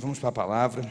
nós 0.00 0.02
vamos 0.02 0.18
para 0.18 0.30
a 0.30 0.32
palavra. 0.32 0.82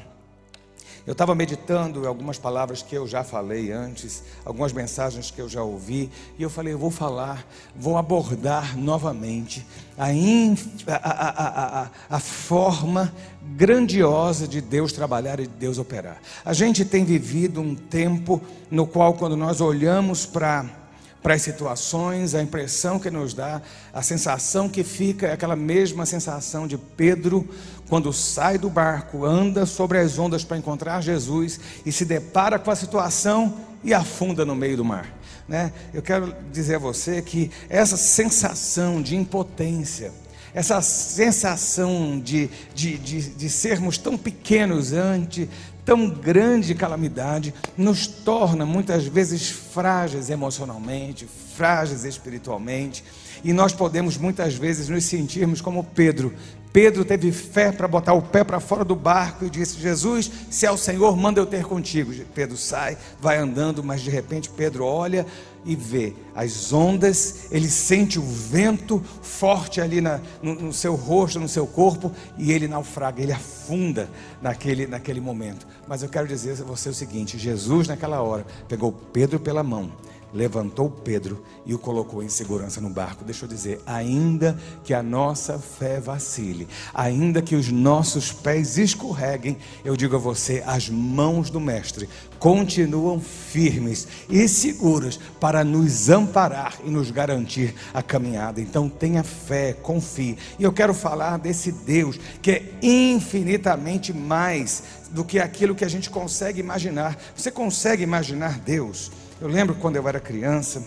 Eu 1.07 1.13
estava 1.13 1.33
meditando 1.33 2.07
algumas 2.07 2.37
palavras 2.37 2.83
que 2.83 2.93
eu 2.93 3.07
já 3.07 3.23
falei 3.23 3.71
antes, 3.71 4.21
algumas 4.45 4.71
mensagens 4.71 5.31
que 5.31 5.41
eu 5.41 5.49
já 5.49 5.63
ouvi, 5.63 6.11
e 6.37 6.43
eu 6.43 6.49
falei, 6.49 6.73
eu 6.73 6.77
vou 6.77 6.91
falar, 6.91 7.43
vou 7.75 7.97
abordar 7.97 8.77
novamente 8.77 9.65
a, 9.97 10.13
in, 10.13 10.55
a, 10.85 10.95
a, 10.95 11.83
a, 11.85 11.89
a 12.07 12.19
forma 12.19 13.11
grandiosa 13.55 14.47
de 14.47 14.61
Deus 14.61 14.93
trabalhar 14.93 15.39
e 15.39 15.47
de 15.47 15.55
Deus 15.55 15.79
operar. 15.79 16.21
A 16.45 16.53
gente 16.53 16.85
tem 16.85 17.03
vivido 17.03 17.61
um 17.61 17.73
tempo 17.73 18.39
no 18.69 18.85
qual, 18.85 19.15
quando 19.15 19.35
nós 19.35 19.59
olhamos 19.59 20.27
para 20.27 20.78
para 21.21 21.33
as 21.33 21.41
situações, 21.41 22.33
a 22.33 22.41
impressão 22.41 22.97
que 22.97 23.11
nos 23.11 23.33
dá, 23.33 23.61
a 23.93 24.01
sensação 24.01 24.69
que 24.69 24.83
fica 24.83 25.27
é 25.27 25.33
aquela 25.33 25.55
mesma 25.55 26.05
sensação 26.05 26.65
de 26.65 26.77
Pedro 26.77 27.47
quando 27.89 28.13
sai 28.13 28.57
do 28.57 28.69
barco, 28.69 29.25
anda 29.25 29.65
sobre 29.65 29.97
as 29.97 30.17
ondas 30.17 30.43
para 30.43 30.57
encontrar 30.57 31.01
Jesus 31.01 31.59
e 31.85 31.91
se 31.91 32.05
depara 32.05 32.59
com 32.59 32.69
a 32.71 32.75
situação 32.75 33.57
e 33.83 33.93
afunda 33.93 34.45
no 34.45 34.55
meio 34.55 34.77
do 34.77 34.85
mar. 34.85 35.11
Né? 35.47 35.73
Eu 35.93 36.01
quero 36.01 36.33
dizer 36.51 36.75
a 36.75 36.79
você 36.79 37.21
que 37.21 37.49
essa 37.67 37.97
sensação 37.97 39.01
de 39.01 39.15
impotência, 39.15 40.11
essa 40.53 40.81
sensação 40.81 42.19
de, 42.19 42.49
de, 42.73 42.97
de, 42.97 43.21
de 43.31 43.49
sermos 43.49 43.97
tão 43.97 44.15
pequenos 44.15 44.93
ante 44.93 45.49
tão 45.89 46.07
grande 46.07 46.75
calamidade 46.75 47.51
nos 47.75 48.05
torna 48.05 48.63
muitas 48.63 49.07
vezes 49.07 49.49
frágeis 49.49 50.29
emocionalmente, 50.29 51.27
frágeis 51.55 52.05
espiritualmente, 52.05 53.03
e 53.43 53.51
nós 53.51 53.73
podemos 53.73 54.15
muitas 54.15 54.53
vezes 54.53 54.87
nos 54.87 55.03
sentirmos 55.05 55.61
como 55.61 55.83
Pedro. 55.83 56.31
Pedro 56.71 57.03
teve 57.03 57.31
fé 57.31 57.71
para 57.71 57.87
botar 57.87 58.13
o 58.13 58.21
pé 58.21 58.43
para 58.43 58.59
fora 58.59 58.85
do 58.85 58.95
barco 58.95 59.45
e 59.45 59.49
disse: 59.49 59.79
Jesus, 59.79 60.29
se 60.49 60.65
é 60.65 60.71
o 60.71 60.77
Senhor, 60.77 61.15
manda 61.17 61.39
eu 61.39 61.45
ter 61.45 61.63
contigo. 61.63 62.13
Pedro 62.33 62.55
sai, 62.57 62.97
vai 63.19 63.37
andando, 63.37 63.83
mas 63.83 64.01
de 64.01 64.09
repente 64.09 64.49
Pedro 64.49 64.85
olha 64.85 65.25
e 65.65 65.75
vê 65.75 66.13
as 66.33 66.71
ondas, 66.71 67.47
ele 67.51 67.69
sente 67.69 68.17
o 68.17 68.21
vento 68.21 69.03
forte 69.21 69.81
ali 69.81 69.99
na, 69.99 70.21
no, 70.41 70.55
no, 70.55 70.73
seu 70.73 70.95
rosto, 70.95 71.39
no 71.39 71.49
seu 71.49 71.67
corpo, 71.67 72.11
e 72.37 72.51
ele 72.51 72.67
naufraga, 72.67 73.21
ele 73.21 73.33
afunda 73.33 74.09
naquele, 74.41 74.87
naquele 74.87 75.19
momento. 75.19 75.67
Mas 75.87 76.01
eu 76.01 76.07
quero 76.07 76.27
dizer 76.27 76.51
a 76.51 76.63
você 76.63 76.89
o 76.89 76.93
seguinte: 76.93 77.37
Jesus, 77.37 77.87
naquela 77.87 78.21
hora, 78.21 78.45
pegou 78.67 78.91
Pedro 78.91 79.39
pela 79.39 79.63
mão 79.63 79.91
levantou 80.33 80.89
Pedro 80.89 81.43
e 81.65 81.73
o 81.73 81.79
colocou 81.79 82.23
em 82.23 82.29
segurança 82.29 82.79
no 82.81 82.89
barco. 82.89 83.23
Deixa 83.23 83.45
eu 83.45 83.49
dizer, 83.49 83.81
ainda 83.85 84.57
que 84.83 84.93
a 84.93 85.03
nossa 85.03 85.57
fé 85.57 85.99
vacile, 85.99 86.67
ainda 86.93 87.41
que 87.41 87.55
os 87.55 87.69
nossos 87.69 88.31
pés 88.31 88.77
escorreguem, 88.77 89.57
eu 89.83 89.95
digo 89.95 90.15
a 90.15 90.19
você, 90.19 90.63
as 90.65 90.89
mãos 90.89 91.49
do 91.49 91.59
Mestre 91.59 92.09
continuam 92.39 93.19
firmes 93.19 94.07
e 94.29 94.47
seguras 94.47 95.19
para 95.39 95.63
nos 95.63 96.09
amparar 96.09 96.75
e 96.83 96.89
nos 96.89 97.11
garantir 97.11 97.75
a 97.93 98.01
caminhada. 98.01 98.61
Então 98.61 98.87
tenha 98.89 99.23
fé, 99.23 99.73
confie. 99.73 100.37
E 100.57 100.63
eu 100.63 100.71
quero 100.71 100.93
falar 100.93 101.37
desse 101.37 101.71
Deus 101.71 102.19
que 102.41 102.51
é 102.51 102.73
infinitamente 102.81 104.13
mais 104.13 104.83
do 105.11 105.23
que 105.23 105.39
aquilo 105.39 105.75
que 105.75 105.85
a 105.85 105.89
gente 105.89 106.09
consegue 106.09 106.59
imaginar. 106.59 107.17
Você 107.35 107.51
consegue 107.51 108.03
imaginar 108.03 108.59
Deus? 108.59 109.11
Eu 109.41 109.47
lembro 109.47 109.73
quando 109.75 109.95
eu 109.95 110.05
era 110.05 110.19
criança, 110.19 110.85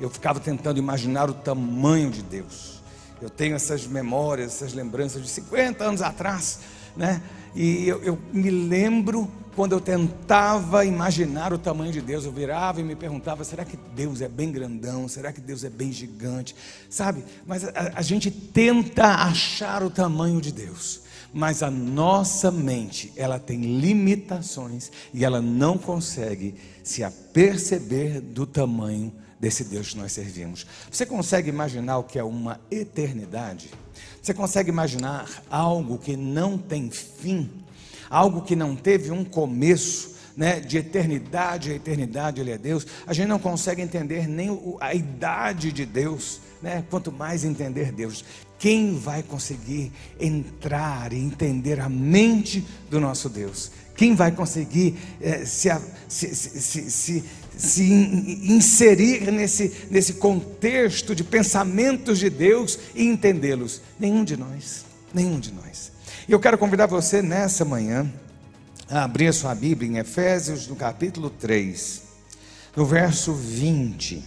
eu 0.00 0.10
ficava 0.10 0.40
tentando 0.40 0.78
imaginar 0.78 1.30
o 1.30 1.34
tamanho 1.34 2.10
de 2.10 2.20
Deus. 2.20 2.82
Eu 3.22 3.30
tenho 3.30 3.54
essas 3.54 3.86
memórias, 3.86 4.54
essas 4.54 4.74
lembranças 4.74 5.22
de 5.22 5.28
50 5.28 5.84
anos 5.84 6.02
atrás, 6.02 6.58
né? 6.96 7.22
E 7.54 7.86
eu, 7.88 8.02
eu, 8.02 8.18
me 8.32 8.50
lembro 8.50 9.30
quando 9.54 9.72
eu 9.72 9.80
tentava 9.80 10.84
imaginar 10.84 11.52
o 11.52 11.58
tamanho 11.58 11.92
de 11.92 12.00
Deus, 12.00 12.24
eu 12.24 12.32
virava 12.32 12.80
e 12.80 12.84
me 12.84 12.96
perguntava: 12.96 13.44
será 13.44 13.64
que 13.64 13.78
Deus 13.94 14.20
é 14.20 14.28
bem 14.28 14.50
grandão? 14.50 15.06
Será 15.06 15.32
que 15.32 15.40
Deus 15.40 15.62
é 15.62 15.70
bem 15.70 15.92
gigante? 15.92 16.54
Sabe? 16.90 17.24
Mas 17.46 17.64
a, 17.64 17.92
a 17.94 18.02
gente 18.02 18.28
tenta 18.28 19.06
achar 19.06 19.84
o 19.84 19.88
tamanho 19.88 20.40
de 20.40 20.50
Deus 20.50 21.05
mas 21.32 21.62
a 21.62 21.70
nossa 21.70 22.50
mente, 22.50 23.12
ela 23.16 23.38
tem 23.38 23.78
limitações 23.80 24.90
e 25.12 25.24
ela 25.24 25.40
não 25.42 25.76
consegue 25.76 26.54
se 26.82 27.02
aperceber 27.02 28.20
do 28.20 28.46
tamanho 28.46 29.12
desse 29.38 29.64
Deus 29.64 29.90
que 29.90 29.98
nós 29.98 30.12
servimos. 30.12 30.66
Você 30.90 31.04
consegue 31.04 31.48
imaginar 31.48 31.98
o 31.98 32.04
que 32.04 32.18
é 32.18 32.24
uma 32.24 32.60
eternidade? 32.70 33.70
Você 34.22 34.34
consegue 34.34 34.70
imaginar 34.70 35.42
algo 35.50 35.98
que 35.98 36.16
não 36.16 36.56
tem 36.58 36.90
fim? 36.90 37.50
Algo 38.08 38.42
que 38.42 38.56
não 38.56 38.74
teve 38.74 39.10
um 39.10 39.24
começo? 39.24 40.16
Né, 40.36 40.60
de 40.60 40.76
eternidade 40.76 41.72
a 41.72 41.74
eternidade, 41.74 42.42
Ele 42.42 42.50
é 42.50 42.58
Deus, 42.58 42.86
a 43.06 43.14
gente 43.14 43.26
não 43.26 43.38
consegue 43.38 43.80
entender 43.80 44.28
nem 44.28 44.50
a 44.80 44.92
idade 44.92 45.72
de 45.72 45.86
Deus, 45.86 46.42
né, 46.60 46.84
quanto 46.90 47.10
mais 47.10 47.42
entender 47.42 47.90
Deus. 47.90 48.22
Quem 48.58 48.98
vai 48.98 49.22
conseguir 49.22 49.92
entrar 50.18 51.12
e 51.12 51.18
entender 51.18 51.78
a 51.78 51.88
mente 51.88 52.66
do 52.90 52.98
nosso 52.98 53.28
Deus? 53.28 53.70
Quem 53.96 54.14
vai 54.14 54.30
conseguir 54.30 54.96
é, 55.20 55.44
se, 55.44 55.68
se, 56.08 56.34
se, 56.34 56.90
se, 56.90 57.24
se 57.56 57.82
inserir 57.82 59.30
nesse, 59.30 59.86
nesse 59.90 60.14
contexto 60.14 61.14
de 61.14 61.24
pensamentos 61.24 62.18
de 62.18 62.28
Deus 62.28 62.78
e 62.94 63.04
entendê-los? 63.04 63.80
Nenhum 63.98 64.24
de 64.24 64.36
nós. 64.36 64.84
Nenhum 65.12 65.40
de 65.40 65.52
nós. 65.52 65.92
E 66.28 66.32
eu 66.32 66.40
quero 66.40 66.58
convidar 66.58 66.86
você 66.86 67.22
nessa 67.22 67.64
manhã 67.64 68.10
a 68.88 69.04
abrir 69.04 69.28
a 69.28 69.32
sua 69.32 69.54
Bíblia 69.54 69.90
em 69.90 69.98
Efésios, 69.98 70.68
no 70.68 70.76
capítulo 70.76 71.30
3, 71.30 72.02
no 72.76 72.84
verso 72.84 73.34
20. 73.34 74.22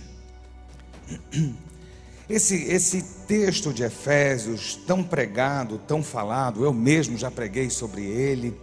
Esse, 2.29 2.55
esse 2.65 3.01
texto 3.27 3.73
de 3.73 3.83
Efésios, 3.83 4.75
tão 4.75 5.01
pregado, 5.01 5.81
tão 5.87 6.03
falado, 6.03 6.63
eu 6.63 6.71
mesmo 6.71 7.17
já 7.17 7.31
preguei 7.31 7.71
sobre 7.71 8.03
ele. 8.03 8.55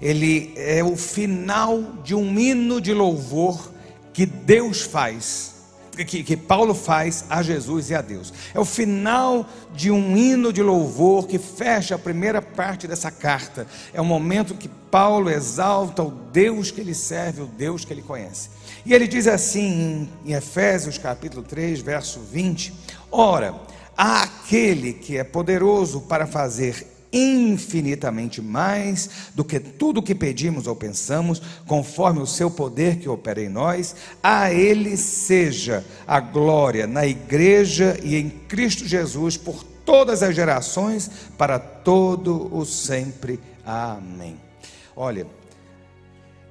Ele 0.00 0.52
é 0.54 0.84
o 0.84 0.94
final 0.94 1.80
de 2.04 2.14
um 2.14 2.38
hino 2.38 2.82
de 2.82 2.92
louvor 2.92 3.72
que 4.12 4.26
Deus 4.26 4.82
faz, 4.82 5.54
que, 6.06 6.22
que 6.22 6.36
Paulo 6.36 6.74
faz 6.74 7.24
a 7.30 7.42
Jesus 7.42 7.88
e 7.88 7.94
a 7.94 8.02
Deus. 8.02 8.32
É 8.52 8.60
o 8.60 8.64
final 8.64 9.48
de 9.74 9.90
um 9.90 10.14
hino 10.14 10.52
de 10.52 10.62
louvor 10.62 11.26
que 11.26 11.38
fecha 11.38 11.94
a 11.94 11.98
primeira 11.98 12.42
parte 12.42 12.86
dessa 12.86 13.10
carta. 13.10 13.66
É 13.92 14.00
o 14.02 14.04
momento 14.04 14.54
que 14.54 14.68
Paulo 14.68 15.30
exalta 15.30 16.02
o 16.02 16.10
Deus 16.10 16.70
que 16.70 16.80
ele 16.80 16.94
serve, 16.94 17.40
o 17.40 17.46
Deus 17.46 17.86
que 17.86 17.92
ele 17.92 18.02
conhece. 18.02 18.50
E 18.84 18.94
ele 18.94 19.06
diz 19.06 19.26
assim 19.26 20.08
em 20.24 20.32
Efésios 20.32 20.98
capítulo 20.98 21.42
3, 21.42 21.80
verso 21.80 22.20
20: 22.20 22.72
Ora, 23.10 23.54
há 23.96 24.22
aquele 24.22 24.92
que 24.92 25.16
é 25.16 25.24
poderoso 25.24 26.02
para 26.02 26.26
fazer 26.26 26.86
infinitamente 27.12 28.42
mais 28.42 29.30
do 29.34 29.44
que 29.44 29.58
tudo 29.58 30.02
que 30.02 30.14
pedimos 30.14 30.66
ou 30.66 30.76
pensamos, 30.76 31.40
conforme 31.66 32.20
o 32.20 32.26
seu 32.26 32.50
poder 32.50 32.96
que 32.96 33.08
opera 33.08 33.42
em 33.42 33.48
nós, 33.48 33.96
a 34.22 34.52
ele 34.52 34.96
seja 34.96 35.84
a 36.06 36.20
glória 36.20 36.86
na 36.86 37.06
igreja 37.06 37.98
e 38.02 38.16
em 38.16 38.28
Cristo 38.28 38.86
Jesus 38.86 39.36
por 39.36 39.64
todas 39.84 40.22
as 40.22 40.34
gerações, 40.34 41.10
para 41.38 41.58
todo 41.58 42.54
o 42.54 42.64
sempre. 42.66 43.40
Amém. 43.64 44.36
Olha, 44.94 45.26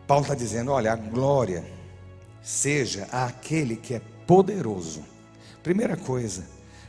Paulo 0.08 0.24
está 0.24 0.34
dizendo: 0.34 0.72
olha, 0.72 0.94
a 0.94 0.96
glória 0.96 1.77
seja 2.48 3.10
aquele 3.12 3.76
que 3.76 3.94
é 3.94 4.02
poderoso. 4.26 5.04
Primeira 5.62 5.98
coisa, 5.98 6.46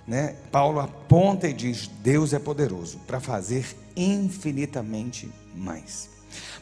né? 0.06 0.36
Paulo 0.52 0.78
aponta 0.78 1.48
e 1.48 1.52
diz: 1.52 1.88
Deus 2.00 2.32
é 2.32 2.38
poderoso 2.38 2.98
para 3.08 3.18
fazer 3.18 3.66
infinitamente 3.96 5.28
mais. 5.56 6.10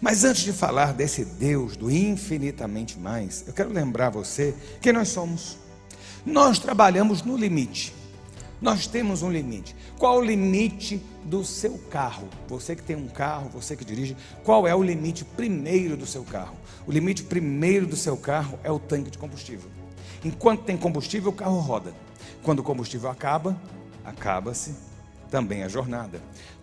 Mas 0.01 0.25
antes 0.25 0.45
de 0.45 0.53
falar 0.53 0.95
desse 0.95 1.27
Deus 1.27 1.77
do 1.77 1.91
infinitamente 1.91 2.99
mais, 2.99 3.45
eu 3.47 3.53
quero 3.53 3.71
lembrar 3.71 4.09
você 4.09 4.55
que 4.81 4.91
nós 4.93 5.09
somos. 5.09 5.59
Nós 6.25 6.59
trabalhamos 6.59 7.23
no 7.23 7.37
limite. 7.37 7.93
Nós 8.63 8.87
temos 8.87 9.23
um 9.23 9.31
limite. 9.31 9.76
Qual 9.99 10.19
o 10.19 10.25
limite 10.25 11.01
do 11.25 11.43
seu 11.43 11.79
carro? 11.91 12.29
Você 12.49 12.77
que 12.77 12.83
tem 12.83 12.95
um 12.95 13.09
carro, 13.09 13.49
você 13.49 13.75
que 13.75 13.85
dirige, 13.85 14.15
qual 14.45 14.67
é 14.67 14.75
o 14.75 14.83
limite 14.83 15.25
primeiro 15.25 15.97
do 15.97 16.05
seu 16.05 16.23
carro? 16.23 16.55
O 16.87 16.93
limite 16.93 17.23
primeiro 17.23 17.87
do 17.87 17.97
seu 17.97 18.15
carro 18.15 18.59
é 18.63 18.71
o 18.71 18.79
tanque 18.79 19.11
de 19.11 19.17
combustível. 19.17 19.71
Enquanto 20.23 20.65
tem 20.65 20.77
combustível, 20.77 21.31
o 21.31 21.35
carro 21.35 21.59
roda. 21.61 21.95
Quando 22.43 22.59
o 22.59 22.63
combustível 22.63 23.09
acaba, 23.09 23.59
acaba-se 24.05 24.75
também 25.31 25.63
a 25.63 25.69
jornada. 25.69 26.21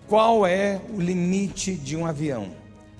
Qual 0.08 0.46
é 0.46 0.80
o 0.94 1.02
limite 1.02 1.74
de 1.74 1.98
um 1.98 2.06
avião? 2.06 2.52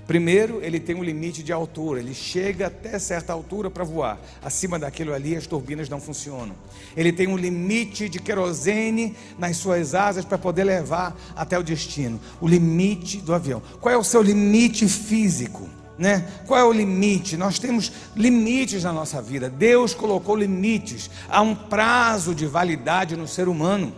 Primeiro, 0.06 0.60
ele 0.62 0.80
tem 0.80 0.96
um 0.96 1.04
limite 1.04 1.42
de 1.42 1.54
altura, 1.54 2.00
ele 2.00 2.14
chega 2.14 2.68
até 2.68 3.00
certa 3.00 3.32
altura 3.32 3.70
para 3.70 3.86
voar. 3.86 4.20
Acima 4.44 4.78
daquilo 4.78 5.14
ali, 5.14 5.36
as 5.36 5.48
turbinas 5.48 5.88
não 5.88 6.02
funcionam. 6.02 6.56
Ele 6.96 7.14
tem 7.14 7.28
um 7.28 7.38
limite 7.38 8.10
de 8.10 8.20
querosene 8.20 9.16
nas 9.38 9.58
suas 9.58 9.96
asas 9.96 10.26
para 10.26 10.38
poder 10.38 10.66
levar 10.66 11.16
até 11.36 11.58
o 11.58 11.64
destino. 11.64 12.20
O 12.42 12.48
limite 12.48 13.18
do 13.18 13.34
avião. 13.34 13.62
Qual 13.80 13.94
é 13.94 13.98
o 13.98 14.04
seu 14.04 14.22
limite 14.22 14.88
físico? 14.90 15.70
Né? 15.98 16.28
Qual 16.48 16.60
é 16.60 16.64
o 16.64 16.74
limite? 16.74 17.38
Nós 17.38 17.58
temos 17.58 17.92
limites 18.16 18.84
na 18.84 18.92
nossa 18.92 19.22
vida. 19.22 19.50
Deus 19.50 19.94
colocou 19.94 20.36
limites. 20.36 21.10
Há 21.30 21.42
um 21.42 21.56
prazo 21.56 22.36
de 22.36 22.46
validade 22.46 23.16
no 23.16 23.28
ser 23.28 23.48
humano 23.48 23.94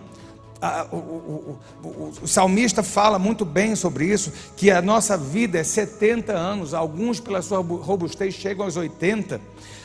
o, 0.91 0.95
o, 0.95 1.59
o, 1.83 2.13
o, 2.21 2.27
salmista 2.27 2.81
fala 2.83 3.19
muito 3.19 3.44
bem 3.44 3.75
sobre 3.75 4.06
isso, 4.06 4.31
que 4.56 4.71
a 4.71 4.81
nossa 4.81 5.17
vida 5.17 5.57
é 5.59 5.63
70 5.63 6.33
anos, 6.33 6.73
alguns 6.73 7.19
pela 7.19 7.41
sua 7.41 7.59
robustez 7.59 8.33
chegam 8.33 8.65
aos 8.65 8.77
80, 8.77 9.41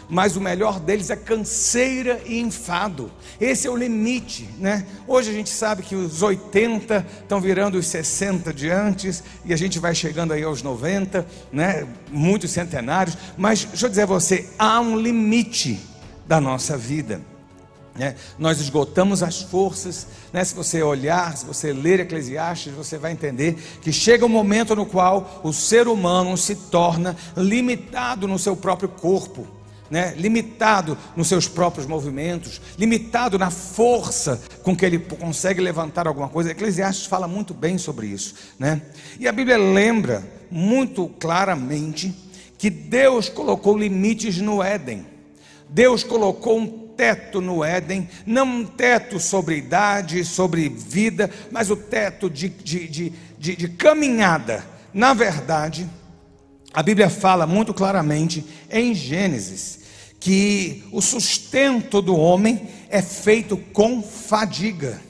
mas 0.09 0.37
o 0.37 0.41
melhor 0.41 0.81
deles 0.81 1.09
é 1.09 1.17
canseira 1.17 2.21
e 2.27 2.41
enfado. 2.41 3.11
Esse 3.41 3.69
é 3.69 3.71
o 3.71 3.77
limite, 3.77 4.49
né? 4.59 4.85
Hoje 5.07 5.31
a 5.31 5.33
gente 5.33 5.51
sabe 5.51 5.83
que 5.83 5.95
os 5.95 6.21
80 6.21 7.07
estão 7.23 7.41
virando 7.41 7.79
os 7.79 7.87
60 7.87 8.53
de 8.53 8.69
antes 8.69 9.23
e 9.45 9.53
a 9.53 9.57
gente 9.57 9.79
vai 9.79 9.95
chegando 9.95 10.33
aí 10.33 10.43
aos 10.43 10.63
90, 10.63 11.27
né? 11.53 11.87
Muitos 12.11 12.51
centenários, 12.51 13.17
mas 13.37 13.65
deixa 13.65 13.87
eu 13.87 13.91
dizer 13.91 14.03
a 14.03 14.07
você, 14.07 14.51
há 14.59 14.81
um 14.81 14.99
limite 14.99 15.81
da 16.27 16.41
nossa 16.41 16.77
vida. 16.77 17.21
Né? 17.95 18.15
Nós 18.39 18.61
esgotamos 18.61 19.23
as 19.23 19.43
forças. 19.43 20.07
Né? 20.33 20.45
Se 20.45 20.55
você 20.55 20.83
olhar, 20.83 21.37
se 21.37 21.45
você 21.45 21.73
ler 21.73 22.01
Eclesiastes, 22.01 22.73
você 22.73 22.97
vai 22.97 23.13
entender 23.13 23.57
que 23.83 23.93
chega 23.93 24.25
um 24.25 24.29
momento 24.29 24.77
no 24.77 24.87
qual 24.87 25.41
o 25.43 25.53
ser 25.53 25.89
humano 25.89 26.37
se 26.37 26.55
torna 26.55 27.17
limitado 27.37 28.29
no 28.29 28.39
seu 28.39 28.57
próprio 28.57 28.89
corpo. 28.89 29.47
Né? 29.91 30.15
limitado 30.17 30.97
nos 31.17 31.27
seus 31.27 31.49
próprios 31.49 31.85
movimentos, 31.85 32.61
limitado 32.79 33.37
na 33.37 33.51
força 33.51 34.41
com 34.63 34.77
que 34.77 34.87
ele 34.87 35.01
consegue 35.01 35.61
levantar 35.61 36.07
alguma 36.07 36.29
coisa. 36.29 36.53
Eclesiastes 36.53 37.07
fala 37.07 37.27
muito 37.27 37.53
bem 37.53 37.77
sobre 37.77 38.07
isso. 38.07 38.37
Né? 38.57 38.83
E 39.19 39.27
a 39.27 39.33
Bíblia 39.33 39.59
lembra 39.59 40.23
muito 40.49 41.09
claramente 41.19 42.15
que 42.57 42.71
Deus 42.71 43.29
colocou 43.29 43.77
limites 43.77 44.39
no 44.39 44.63
Éden. 44.63 45.05
Deus 45.69 46.05
colocou 46.05 46.59
um 46.59 46.90
teto 47.01 47.41
no 47.41 47.65
Éden, 47.65 48.07
não 48.27 48.45
um 48.45 48.67
teto 48.67 49.19
sobre 49.19 49.57
idade, 49.57 50.23
sobre 50.23 50.69
vida, 50.69 51.31
mas 51.51 51.71
o 51.71 51.77
teto 51.77 52.29
de, 52.29 52.51
de, 52.51 52.87
de, 52.87 53.13
de, 53.39 53.57
de 53.57 53.69
caminhada. 53.71 54.63
Na 54.93 55.15
verdade, 55.15 55.89
a 56.75 56.83
Bíblia 56.83 57.09
fala 57.09 57.47
muito 57.47 57.73
claramente 57.73 58.45
em 58.71 58.95
Gênesis 58.95 59.81
que 60.21 60.85
o 60.93 61.01
sustento 61.01 62.03
do 62.03 62.15
homem 62.15 62.69
é 62.91 63.01
feito 63.01 63.57
com 63.57 64.03
fadiga, 64.03 65.01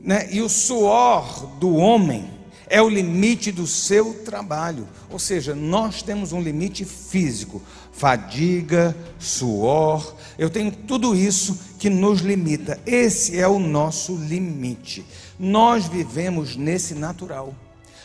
né? 0.00 0.28
e 0.30 0.40
o 0.40 0.48
suor 0.48 1.56
do 1.58 1.74
homem 1.74 2.30
é 2.70 2.80
o 2.80 2.88
limite 2.88 3.50
do 3.50 3.66
seu 3.66 4.14
trabalho. 4.24 4.86
Ou 5.10 5.18
seja, 5.18 5.54
nós 5.54 6.02
temos 6.02 6.32
um 6.32 6.40
limite 6.40 6.84
físico, 6.84 7.60
fadiga, 7.98 8.96
suor. 9.18 10.14
Eu 10.38 10.48
tenho 10.48 10.70
tudo 10.70 11.14
isso 11.14 11.58
que 11.78 11.90
nos 11.90 12.20
limita. 12.20 12.78
Esse 12.86 13.38
é 13.38 13.46
o 13.46 13.58
nosso 13.58 14.14
limite. 14.16 15.04
Nós 15.38 15.86
vivemos 15.86 16.56
nesse 16.56 16.94
natural. 16.94 17.52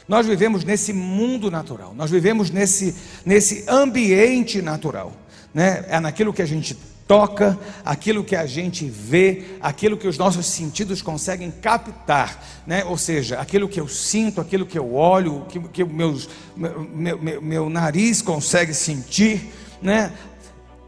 Nós 0.07 0.25
vivemos 0.25 0.63
nesse 0.63 0.91
mundo 0.91 1.49
natural. 1.49 1.93
Nós 1.95 2.09
vivemos 2.09 2.49
nesse, 2.49 2.95
nesse 3.25 3.63
ambiente 3.69 4.61
natural. 4.61 5.13
Né? 5.53 5.85
É 5.87 5.99
naquilo 5.99 6.33
que 6.33 6.41
a 6.41 6.45
gente 6.45 6.75
toca, 7.07 7.57
aquilo 7.85 8.23
que 8.23 8.35
a 8.35 8.45
gente 8.45 8.85
vê, 8.85 9.43
aquilo 9.61 9.97
que 9.97 10.07
os 10.07 10.17
nossos 10.17 10.45
sentidos 10.47 11.01
conseguem 11.01 11.51
captar, 11.51 12.43
né? 12.65 12.83
ou 12.85 12.97
seja, 12.97 13.39
aquilo 13.39 13.67
que 13.67 13.79
eu 13.79 13.87
sinto, 13.87 14.39
aquilo 14.39 14.65
que 14.65 14.79
eu 14.79 14.95
olho, 14.95 15.45
que, 15.49 15.59
que 15.59 15.83
meus, 15.83 16.29
meu, 16.55 16.81
meu, 16.81 17.41
meu 17.41 17.69
nariz 17.69 18.21
consegue 18.21 18.73
sentir, 18.73 19.51
né? 19.83 20.11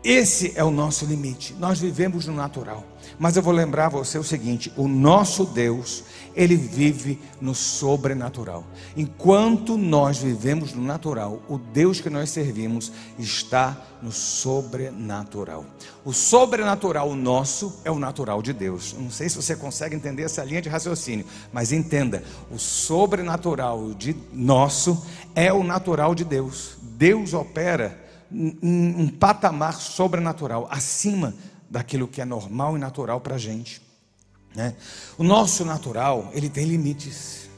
Esse 0.06 0.54
é 0.56 0.64
o 0.64 0.70
nosso 0.70 1.04
limite. 1.04 1.56
Nós 1.58 1.80
vivemos 1.80 2.28
no 2.28 2.34
natural. 2.34 2.86
Mas 3.18 3.36
eu 3.36 3.42
vou 3.42 3.52
lembrar 3.52 3.90
você 3.90 4.20
o 4.20 4.24
seguinte: 4.24 4.72
o 4.78 4.88
nosso 4.88 5.46
Deus, 5.46 6.04
ele 6.36 6.56
vive 6.56 7.20
no 7.42 7.56
sobrenatural. 7.56 8.64
Enquanto 8.96 9.76
nós 9.76 10.20
vivemos 10.20 10.74
no 10.74 10.84
natural, 10.84 11.42
o 11.50 11.58
Deus 11.58 12.00
que 12.00 12.10
nós 12.10 12.30
servimos 12.30 12.92
está 13.18 13.76
no 14.00 14.12
sobrenatural. 14.12 15.66
O 16.04 16.14
sobrenatural 16.14 17.16
nosso 17.16 17.82
é 17.84 17.90
o 17.90 17.98
natural 17.98 18.44
de 18.44 18.54
Deus. 18.54 18.94
Não 18.96 19.10
sei 19.10 19.28
se 19.28 19.36
você 19.36 19.56
consegue 19.56 19.96
entender 19.96 20.22
essa 20.22 20.44
linha 20.44 20.62
de 20.62 20.70
raciocínio, 20.70 21.26
mas 21.52 21.72
entenda: 21.72 22.24
o 22.52 22.60
sobrenatural 22.60 23.92
de 23.96 24.16
nosso 24.32 25.04
é 25.34 25.52
o 25.52 25.64
natural 25.64 26.14
de 26.14 26.24
Deus. 26.24 26.78
Deus 26.96 27.34
opera 27.34 28.05
um, 28.36 29.08
patamar 29.08 29.80
sobrenatural, 29.80 30.68
acima 30.70 31.34
daquilo 31.70 32.08
que 32.08 32.22
é 32.22 32.26
normal 32.26 32.76
e 32.76 32.80
natural 32.80 33.22
para 33.22 33.36
a 33.36 33.38
gente. 33.38 33.82
Né? 34.54 34.76
O 35.18 35.24
nosso 35.24 35.64
natural, 35.64 36.30
ele 36.34 36.50
tem 36.50 36.66
limites. 36.66 37.50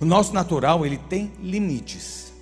O 0.00 0.04
nosso 0.04 0.32
natural, 0.32 0.86
ele 0.86 0.96
tem 0.96 1.32
limites. 1.40 2.32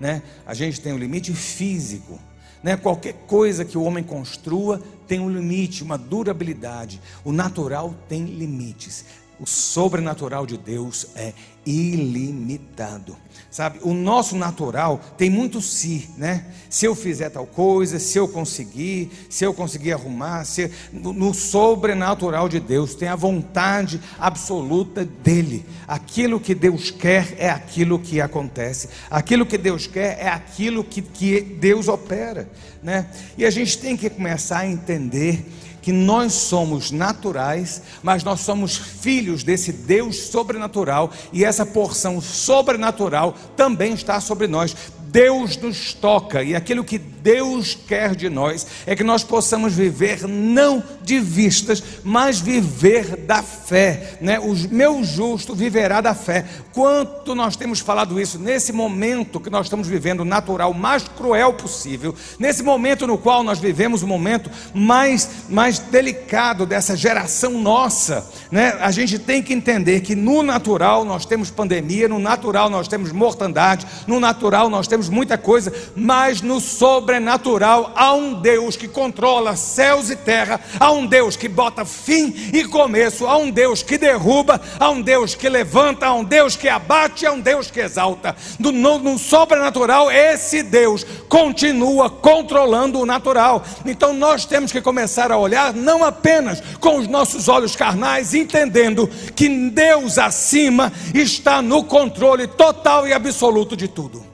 Né? 0.00 0.22
A 0.46 0.54
gente 0.54 0.80
tem 0.80 0.92
um 0.92 0.98
limite 0.98 1.32
físico. 1.32 2.18
Né? 2.62 2.76
Qualquer 2.76 3.14
coisa 3.26 3.64
que 3.64 3.76
o 3.78 3.82
homem 3.82 4.02
construa 4.02 4.80
tem 5.06 5.20
um 5.20 5.30
limite, 5.30 5.82
uma 5.82 5.98
durabilidade. 5.98 7.00
O 7.24 7.32
natural 7.32 7.94
tem 8.08 8.24
limites. 8.24 9.04
O 9.40 9.46
sobrenatural 9.46 10.46
de 10.46 10.56
Deus 10.56 11.08
é 11.16 11.32
ilimitado. 11.66 13.16
Sabe, 13.50 13.78
o 13.82 13.94
nosso 13.94 14.36
natural 14.36 15.00
tem 15.16 15.30
muito 15.30 15.60
si, 15.60 16.10
né? 16.16 16.44
Se 16.68 16.86
eu 16.86 16.94
fizer 16.94 17.30
tal 17.30 17.46
coisa, 17.46 18.00
se 18.00 18.18
eu 18.18 18.26
conseguir, 18.26 19.10
se 19.30 19.44
eu 19.44 19.54
conseguir 19.54 19.92
arrumar, 19.92 20.44
se 20.44 20.70
no, 20.92 21.12
no 21.12 21.32
sobrenatural 21.32 22.48
de 22.48 22.58
Deus 22.58 22.94
tem 22.96 23.08
a 23.08 23.14
vontade 23.14 24.00
absoluta 24.18 25.04
dele. 25.04 25.64
Aquilo 25.86 26.40
que 26.40 26.54
Deus 26.54 26.90
quer 26.90 27.36
é 27.38 27.48
aquilo 27.48 27.98
que 27.98 28.20
acontece. 28.20 28.88
Aquilo 29.08 29.46
que 29.46 29.56
Deus 29.56 29.86
quer 29.86 30.18
é 30.18 30.28
aquilo 30.28 30.82
que, 30.82 31.00
que 31.00 31.40
Deus 31.40 31.86
opera, 31.86 32.50
né? 32.82 33.08
E 33.38 33.44
a 33.44 33.50
gente 33.50 33.78
tem 33.78 33.96
que 33.96 34.10
começar 34.10 34.58
a 34.58 34.66
entender 34.66 35.44
que 35.84 35.92
nós 35.92 36.32
somos 36.32 36.90
naturais, 36.90 37.82
mas 38.02 38.24
nós 38.24 38.40
somos 38.40 38.74
filhos 38.74 39.44
desse 39.44 39.70
Deus 39.70 40.16
sobrenatural, 40.16 41.12
e 41.30 41.44
essa 41.44 41.66
porção 41.66 42.22
sobrenatural 42.22 43.34
também 43.54 43.92
está 43.92 44.18
sobre 44.18 44.48
nós. 44.48 44.74
Deus 45.14 45.56
nos 45.56 45.94
toca 45.94 46.42
e 46.42 46.56
aquilo 46.56 46.82
que 46.82 46.98
Deus 46.98 47.78
quer 47.86 48.16
de 48.16 48.28
nós 48.28 48.66
é 48.84 48.96
que 48.96 49.04
nós 49.04 49.22
possamos 49.22 49.72
viver 49.72 50.26
não 50.26 50.82
de 51.02 51.20
vistas, 51.20 51.82
mas 52.02 52.40
viver 52.40 53.16
da 53.18 53.40
fé, 53.40 54.18
né? 54.20 54.40
O 54.40 54.54
meu 54.70 55.04
justo 55.04 55.54
viverá 55.54 56.00
da 56.00 56.14
fé. 56.14 56.44
Quanto 56.72 57.32
nós 57.32 57.54
temos 57.54 57.78
falado 57.78 58.20
isso 58.20 58.40
nesse 58.40 58.72
momento 58.72 59.38
que 59.38 59.48
nós 59.48 59.66
estamos 59.66 59.86
vivendo 59.86 60.24
natural 60.24 60.74
mais 60.74 61.04
cruel 61.04 61.54
possível, 61.54 62.12
nesse 62.36 62.64
momento 62.64 63.06
no 63.06 63.16
qual 63.16 63.44
nós 63.44 63.60
vivemos 63.60 64.02
o 64.02 64.08
momento 64.08 64.50
mais 64.74 65.44
mais 65.48 65.78
delicado 65.78 66.66
dessa 66.66 66.96
geração 66.96 67.52
nossa, 67.52 68.28
né? 68.50 68.76
A 68.80 68.90
gente 68.90 69.16
tem 69.16 69.40
que 69.40 69.54
entender 69.54 70.00
que 70.00 70.16
no 70.16 70.42
natural 70.42 71.04
nós 71.04 71.24
temos 71.24 71.52
pandemia, 71.52 72.08
no 72.08 72.18
natural 72.18 72.68
nós 72.68 72.88
temos 72.88 73.12
mortandade, 73.12 73.86
no 74.08 74.18
natural 74.18 74.68
nós 74.68 74.88
temos 74.88 75.03
muita 75.08 75.38
coisa, 75.38 75.72
mas 75.94 76.40
no 76.40 76.60
sobrenatural 76.60 77.92
há 77.94 78.12
um 78.14 78.34
Deus 78.40 78.76
que 78.76 78.88
controla 78.88 79.56
céus 79.56 80.10
e 80.10 80.16
terra, 80.16 80.60
há 80.78 80.90
um 80.92 81.06
Deus 81.06 81.36
que 81.36 81.48
bota 81.48 81.84
fim 81.84 82.50
e 82.52 82.64
começo, 82.64 83.26
há 83.26 83.36
um 83.36 83.50
Deus 83.50 83.82
que 83.82 83.98
derruba, 83.98 84.60
há 84.78 84.90
um 84.90 85.00
Deus 85.00 85.34
que 85.34 85.48
levanta, 85.48 86.06
há 86.06 86.14
um 86.14 86.24
Deus 86.24 86.56
que 86.56 86.68
abate, 86.68 87.26
há 87.26 87.32
um 87.32 87.40
Deus 87.40 87.70
que 87.70 87.80
exalta. 87.80 88.34
No, 88.58 88.72
no, 88.72 88.98
no 88.98 89.18
sobrenatural, 89.18 90.10
esse 90.10 90.62
Deus 90.62 91.04
continua 91.28 92.10
controlando 92.10 93.00
o 93.00 93.06
natural. 93.06 93.64
Então 93.84 94.12
nós 94.12 94.44
temos 94.44 94.72
que 94.72 94.80
começar 94.80 95.30
a 95.30 95.38
olhar 95.38 95.72
não 95.72 96.04
apenas 96.04 96.60
com 96.80 96.98
os 96.98 97.08
nossos 97.08 97.48
olhos 97.48 97.76
carnais, 97.76 98.34
entendendo 98.34 99.08
que 99.34 99.48
Deus 99.70 100.18
acima 100.18 100.92
está 101.14 101.60
no 101.62 101.84
controle 101.84 102.46
total 102.46 103.06
e 103.06 103.12
absoluto 103.12 103.76
de 103.76 103.88
tudo. 103.88 104.33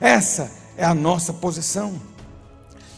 Essa 0.00 0.50
é 0.76 0.84
a 0.84 0.94
nossa 0.94 1.32
posição. 1.32 2.00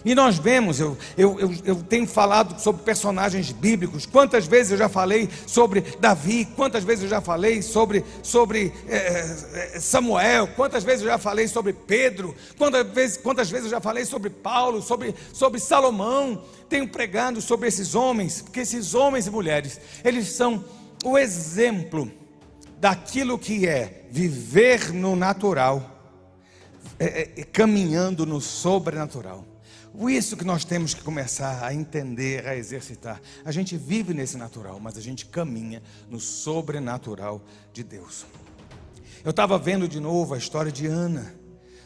E 0.05 0.15
nós 0.15 0.37
vemos, 0.37 0.81
eu, 0.81 0.97
eu, 1.17 1.39
eu, 1.39 1.55
eu, 1.65 1.77
tenho 1.77 2.07
falado 2.07 2.61
sobre 2.61 2.83
personagens 2.83 3.53
bíblicos, 3.53 4.05
quantas 4.05 4.47
vezes 4.47 4.73
eu 4.73 4.79
já 4.79 4.89
falei 4.89 5.29
sobre 5.47 5.81
Davi, 6.01 6.45
quantas 6.57 6.83
vezes 6.83 7.05
eu 7.05 7.11
já 7.11 7.21
falei 7.21 7.63
sobre, 7.63 8.05
sobre 8.21 8.73
é, 8.89 9.79
Samuel, 9.79 10.49
quantas 10.57 10.83
vezes 10.83 11.03
eu 11.03 11.09
já 11.09 11.19
falei 11.19 11.47
sobre 11.47 11.73
Pedro, 11.73 12.35
quantas 12.59 12.87
vezes, 12.89 13.17
quantas 13.17 13.49
vezes 13.49 13.67
eu 13.67 13.71
já 13.71 13.81
falei 13.81 14.05
sobre 14.05 14.29
Paulo, 14.29 14.83
sobre, 14.83 15.15
sobre 15.33 15.61
Salomão, 15.61 16.43
tenho 16.69 16.89
pregado 16.89 17.41
sobre 17.41 17.69
esses 17.69 17.95
homens, 17.95 18.43
porque 18.43 18.61
esses 18.61 18.95
homens 18.95 19.29
e 19.29 19.31
mulheres, 19.31 19.81
eles 20.05 20.31
são 20.31 20.65
o 21.05 21.17
exemplo 21.17 22.11
daquilo 22.81 23.39
que 23.39 23.69
é 23.69 24.05
viver 24.11 24.93
no 24.93 25.15
natural, 25.15 25.92
é, 26.99 27.41
é, 27.41 27.45
caminhando 27.45 28.25
no 28.25 28.41
sobrenatural. 28.41 29.45
Isso 30.09 30.37
que 30.37 30.45
nós 30.45 30.65
temos 30.65 30.95
que 30.95 31.03
começar 31.03 31.65
a 31.65 31.75
entender, 31.75 32.47
a 32.47 32.57
exercitar. 32.57 33.21
A 33.45 33.53
gente 33.53 33.77
vive 33.77 34.15
nesse 34.15 34.39
natural, 34.39 34.81
mas 34.81 34.97
a 34.97 35.01
gente 35.01 35.27
caminha 35.27 35.83
no 36.09 36.19
sobrenatural 36.19 37.43
de 37.73 37.85
Deus. 37.85 38.25
Eu 39.23 39.31
estava 39.31 39.59
vendo 39.59 39.87
de 39.87 40.01
novo 40.01 40.35
a 40.35 40.39
história 40.39 40.73
de 40.73 40.87
Ana. 40.87 41.35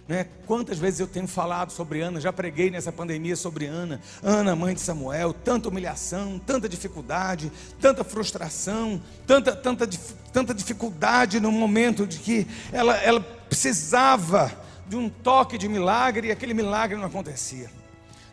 Né? 0.08 0.24
Quantas 0.46 0.78
vezes 0.78 1.00
eu 1.00 1.08
tenho 1.08 1.26
falado 1.26 1.72
sobre 1.72 2.00
Ana, 2.00 2.20
já 2.20 2.32
preguei 2.32 2.70
nessa 2.70 2.92
pandemia 2.92 3.34
sobre 3.34 3.66
Ana, 3.66 4.00
Ana, 4.22 4.54
mãe 4.54 4.72
de 4.72 4.80
Samuel, 4.80 5.32
tanta 5.32 5.68
humilhação, 5.68 6.38
tanta 6.38 6.68
dificuldade, 6.68 7.50
tanta 7.80 8.04
frustração, 8.04 9.02
tanta, 9.26 9.54
tanta, 9.56 9.88
tanta 10.32 10.54
dificuldade 10.54 11.40
no 11.40 11.50
momento 11.50 12.06
de 12.06 12.18
que 12.18 12.46
ela, 12.72 12.96
ela 12.98 13.20
precisava 13.20 14.65
de 14.88 14.96
um 14.96 15.08
toque 15.08 15.58
de 15.58 15.68
milagre 15.68 16.28
e 16.28 16.30
aquele 16.30 16.54
milagre 16.54 16.96
não 16.96 17.06
acontecia. 17.06 17.70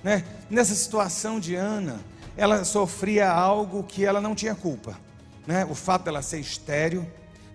Né? 0.04 0.24
Nessa 0.50 0.76
situação 0.76 1.40
de 1.40 1.56
Ana, 1.56 2.00
ela 2.36 2.64
sofria 2.66 3.32
algo 3.32 3.84
que 3.84 4.06
ela 4.06 4.20
não 4.20 4.36
tinha 4.36 4.54
culpa. 4.54 4.98
Né? 5.48 5.66
O 5.66 5.76
fato 5.76 6.06
dela 6.06 6.22
ser 6.22 6.40
estéril 6.40 7.06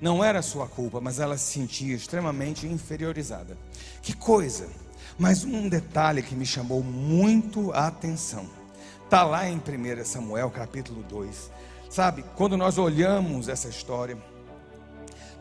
não 0.01 0.23
era 0.23 0.43
sua 0.43 0.67
culpa, 0.67 1.01
mas 1.01 1.19
ela 1.19 1.37
se 1.37 1.53
sentia 1.53 1.95
extremamente 1.95 2.67
inferiorizada. 2.67 3.57
Que 4.03 4.15
coisa! 4.15 4.69
Mas 5.19 5.43
um 5.43 5.69
detalhe 5.69 6.23
que 6.23 6.35
me 6.35 6.47
chamou 6.47 6.83
muito 6.83 7.73
a 7.73 7.89
atenção. 7.89 8.47
Está 9.05 9.25
lá 9.25 9.49
em 9.49 9.57
1 9.57 10.05
Samuel 10.05 10.51
capítulo 10.51 11.03
2. 11.03 11.51
Sabe, 11.91 12.25
quando 12.37 12.57
nós 12.57 12.79
olhamos 12.79 13.49
essa 13.49 13.69
história, 13.69 14.17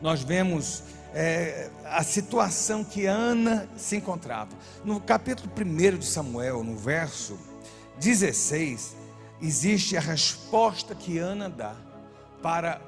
nós 0.00 0.22
vemos 0.22 0.82
é, 1.14 1.70
a 1.84 2.02
situação 2.02 2.84
que 2.84 3.06
Ana 3.06 3.68
se 3.76 3.96
encontrava. 3.96 4.50
No 4.84 5.00
capítulo 5.00 5.50
1 5.56 5.98
de 5.98 6.06
Samuel, 6.06 6.62
no 6.62 6.76
verso 6.76 7.38
16, 7.98 8.96
existe 9.40 9.96
a 9.96 10.00
resposta 10.00 10.94
que 10.94 11.18
Ana 11.18 11.48
dá 11.48 11.74
para 12.42 12.80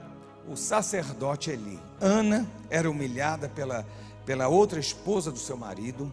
o 0.49 0.57
sacerdote 0.57 1.51
Eli. 1.51 1.79
Ana 2.01 2.47
era 2.69 2.91
humilhada 2.91 3.49
pela, 3.49 3.87
pela 4.25 4.49
outra 4.49 4.79
esposa 4.79 5.31
do 5.31 5.39
seu 5.39 5.57
marido. 5.57 6.13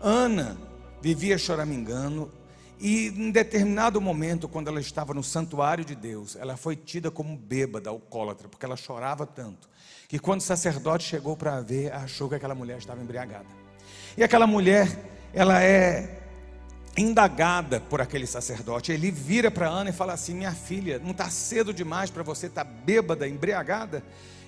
Ana 0.00 0.56
vivia 1.00 1.38
choramingando. 1.38 2.30
E 2.84 3.06
em 3.16 3.30
determinado 3.30 4.00
momento, 4.00 4.48
quando 4.48 4.66
ela 4.66 4.80
estava 4.80 5.14
no 5.14 5.22
santuário 5.22 5.84
de 5.84 5.94
Deus, 5.94 6.34
ela 6.34 6.56
foi 6.56 6.74
tida 6.74 7.12
como 7.12 7.36
bêbada, 7.36 7.88
alcoólatra, 7.90 8.48
porque 8.48 8.66
ela 8.66 8.76
chorava 8.76 9.24
tanto 9.24 9.70
que 10.08 10.18
quando 10.18 10.40
o 10.40 10.42
sacerdote 10.42 11.04
chegou 11.04 11.36
para 11.36 11.60
ver, 11.60 11.92
achou 11.92 12.28
que 12.28 12.34
aquela 12.34 12.56
mulher 12.56 12.78
estava 12.78 13.00
embriagada. 13.00 13.46
E 14.16 14.24
aquela 14.24 14.48
mulher, 14.48 14.88
ela 15.32 15.62
é 15.62 16.22
indagada 16.96 17.78
por 17.78 18.00
aquele 18.00 18.26
sacerdote. 18.26 18.90
Ele 18.90 19.12
vira 19.12 19.48
para 19.48 19.68
Ana 19.68 19.90
e 19.90 19.92
fala 19.92 20.14
assim: 20.14 20.34
Minha 20.34 20.52
filha, 20.52 20.98
não 20.98 21.12
está 21.12 21.30
cedo 21.30 21.72
demais 21.72 22.10
para 22.10 22.24
você 22.24 22.48
estar 22.48 22.64
tá 22.64 22.70
bêbada, 22.70 23.28
embriagada? 23.28 24.02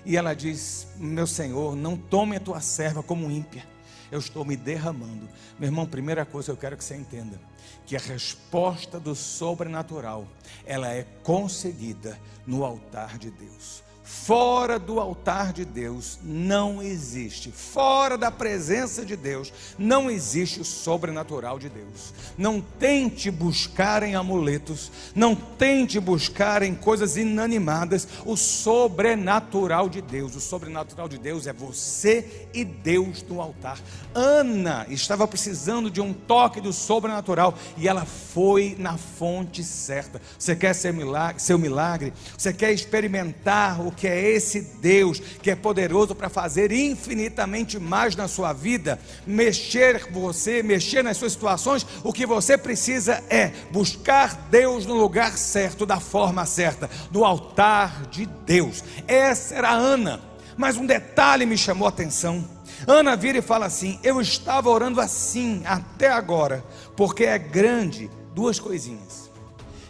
E 0.05 0.17
ela 0.17 0.33
diz: 0.33 0.89
Meu 0.97 1.25
senhor, 1.25 1.73
não 1.73 1.95
tome 1.95 2.35
a 2.35 2.39
tua 2.41 2.59
serva 2.59 3.01
como 3.01 3.31
ímpia. 3.31 3.63
Eu 4.11 4.19
estou 4.19 4.43
me 4.45 4.55
derramando. 4.55 5.27
Meu 5.57 5.67
irmão, 5.67 5.85
primeira 5.85 6.25
coisa 6.25 6.51
eu 6.51 6.57
quero 6.57 6.77
que 6.77 6.83
você 6.83 6.95
entenda: 6.95 7.39
que 7.85 7.95
a 7.95 7.99
resposta 7.99 8.99
do 8.99 9.15
sobrenatural 9.15 10.27
ela 10.65 10.91
é 10.91 11.03
conseguida 11.23 12.19
no 12.45 12.63
altar 12.65 13.17
de 13.17 13.31
Deus. 13.31 13.84
Fora 14.05 14.77
do 14.77 14.99
altar 14.99 15.51
de 15.51 15.65
Deus 15.65 16.19
não 16.23 16.79
existe, 16.79 17.51
fora 17.51 18.15
da 18.15 18.29
presença 18.29 19.03
de 19.03 19.15
Deus 19.15 19.51
não 19.79 20.11
existe 20.11 20.61
o 20.61 20.63
sobrenatural 20.63 21.57
de 21.57 21.69
Deus. 21.69 22.13
Não 22.37 22.61
tente 22.61 23.31
buscar 23.31 24.03
em 24.03 24.13
amuletos, 24.13 24.91
não 25.15 25.33
tente 25.33 25.99
buscar 25.99 26.61
em 26.61 26.75
coisas 26.75 27.17
inanimadas 27.17 28.07
o 28.23 28.37
sobrenatural 28.37 29.89
de 29.89 30.01
Deus. 30.01 30.35
O 30.35 30.39
sobrenatural 30.39 31.09
de 31.09 31.17
Deus 31.17 31.47
é 31.47 31.53
você 31.53 32.47
e 32.53 32.63
Deus 32.63 33.23
no 33.23 33.41
altar. 33.41 33.79
Ana 34.13 34.85
estava 34.87 35.27
precisando 35.27 35.89
de 35.89 35.99
um 35.99 36.13
toque 36.13 36.61
do 36.61 36.71
sobrenatural 36.71 37.55
e 37.75 37.87
ela 37.87 38.05
foi 38.05 38.75
na 38.77 38.97
fonte 38.97 39.63
certa. 39.63 40.21
Você 40.37 40.55
quer 40.55 40.75
ser 40.75 40.93
milagre, 40.93 41.41
seu 41.41 41.57
milagre? 41.57 42.13
Você 42.37 42.53
quer 42.53 42.71
experimentar 42.71 43.81
o 43.81 43.94
que 43.95 44.07
é 44.07 44.31
esse 44.31 44.61
Deus 44.81 45.19
que 45.19 45.49
é 45.49 45.55
poderoso 45.55 46.13
para 46.13 46.29
fazer 46.29 46.71
infinitamente 46.71 47.79
mais 47.79 48.15
na 48.15 48.27
sua 48.27 48.53
vida, 48.53 48.99
mexer 49.25 50.11
você, 50.11 50.61
mexer 50.61 51.03
nas 51.03 51.17
suas 51.17 51.33
situações, 51.33 51.85
o 52.03 52.13
que 52.13 52.25
você 52.25 52.57
precisa 52.57 53.23
é 53.29 53.51
buscar 53.71 54.47
Deus 54.49 54.85
no 54.85 54.95
lugar 54.95 55.37
certo, 55.37 55.85
da 55.85 55.99
forma 55.99 56.45
certa, 56.45 56.89
no 57.11 57.23
altar 57.23 58.07
de 58.07 58.25
Deus. 58.45 58.83
Essa 59.07 59.55
era 59.55 59.71
Ana. 59.71 60.21
Mas 60.57 60.77
um 60.77 60.85
detalhe 60.85 61.45
me 61.45 61.57
chamou 61.57 61.85
a 61.85 61.89
atenção. 61.89 62.47
Ana 62.87 63.15
vira 63.15 63.39
e 63.39 63.41
fala 63.41 63.65
assim: 63.65 63.99
Eu 64.03 64.21
estava 64.21 64.69
orando 64.69 65.01
assim 65.01 65.61
até 65.65 66.09
agora, 66.09 66.63
porque 66.95 67.25
é 67.25 67.37
grande 67.37 68.09
duas 68.33 68.59
coisinhas. 68.59 69.29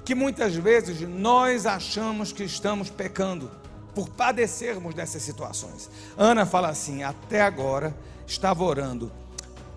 Que 0.03 0.15
muitas 0.15 0.55
vezes 0.55 1.01
nós 1.01 1.65
achamos 1.65 2.31
que 2.31 2.43
estamos 2.43 2.89
pecando 2.89 3.50
por 3.95 4.09
padecermos 4.09 4.93
dessas 4.93 5.23
situações. 5.23 5.89
Ana 6.17 6.45
fala 6.45 6.67
assim: 6.67 7.01
até 7.01 7.41
agora 7.41 7.95
estava 8.27 8.63
orando, 8.63 9.11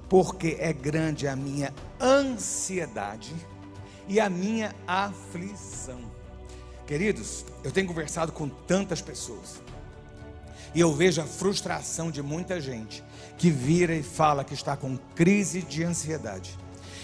porque 0.08 0.56
é 0.58 0.72
grande 0.72 1.28
a 1.28 1.36
minha 1.36 1.72
ansiedade 2.00 3.34
e 4.08 4.18
a 4.18 4.28
minha 4.28 4.74
aflição. 4.86 6.00
Queridos, 6.86 7.44
eu 7.62 7.70
tenho 7.70 7.86
conversado 7.86 8.32
com 8.32 8.48
tantas 8.48 9.00
pessoas 9.00 9.60
e 10.74 10.80
eu 10.80 10.92
vejo 10.92 11.20
a 11.20 11.24
frustração 11.24 12.10
de 12.10 12.22
muita 12.22 12.60
gente 12.60 13.04
que 13.36 13.50
vira 13.50 13.94
e 13.94 14.02
fala 14.02 14.44
que 14.44 14.54
está 14.54 14.76
com 14.76 14.98
crise 15.14 15.62
de 15.62 15.84
ansiedade. 15.84 16.58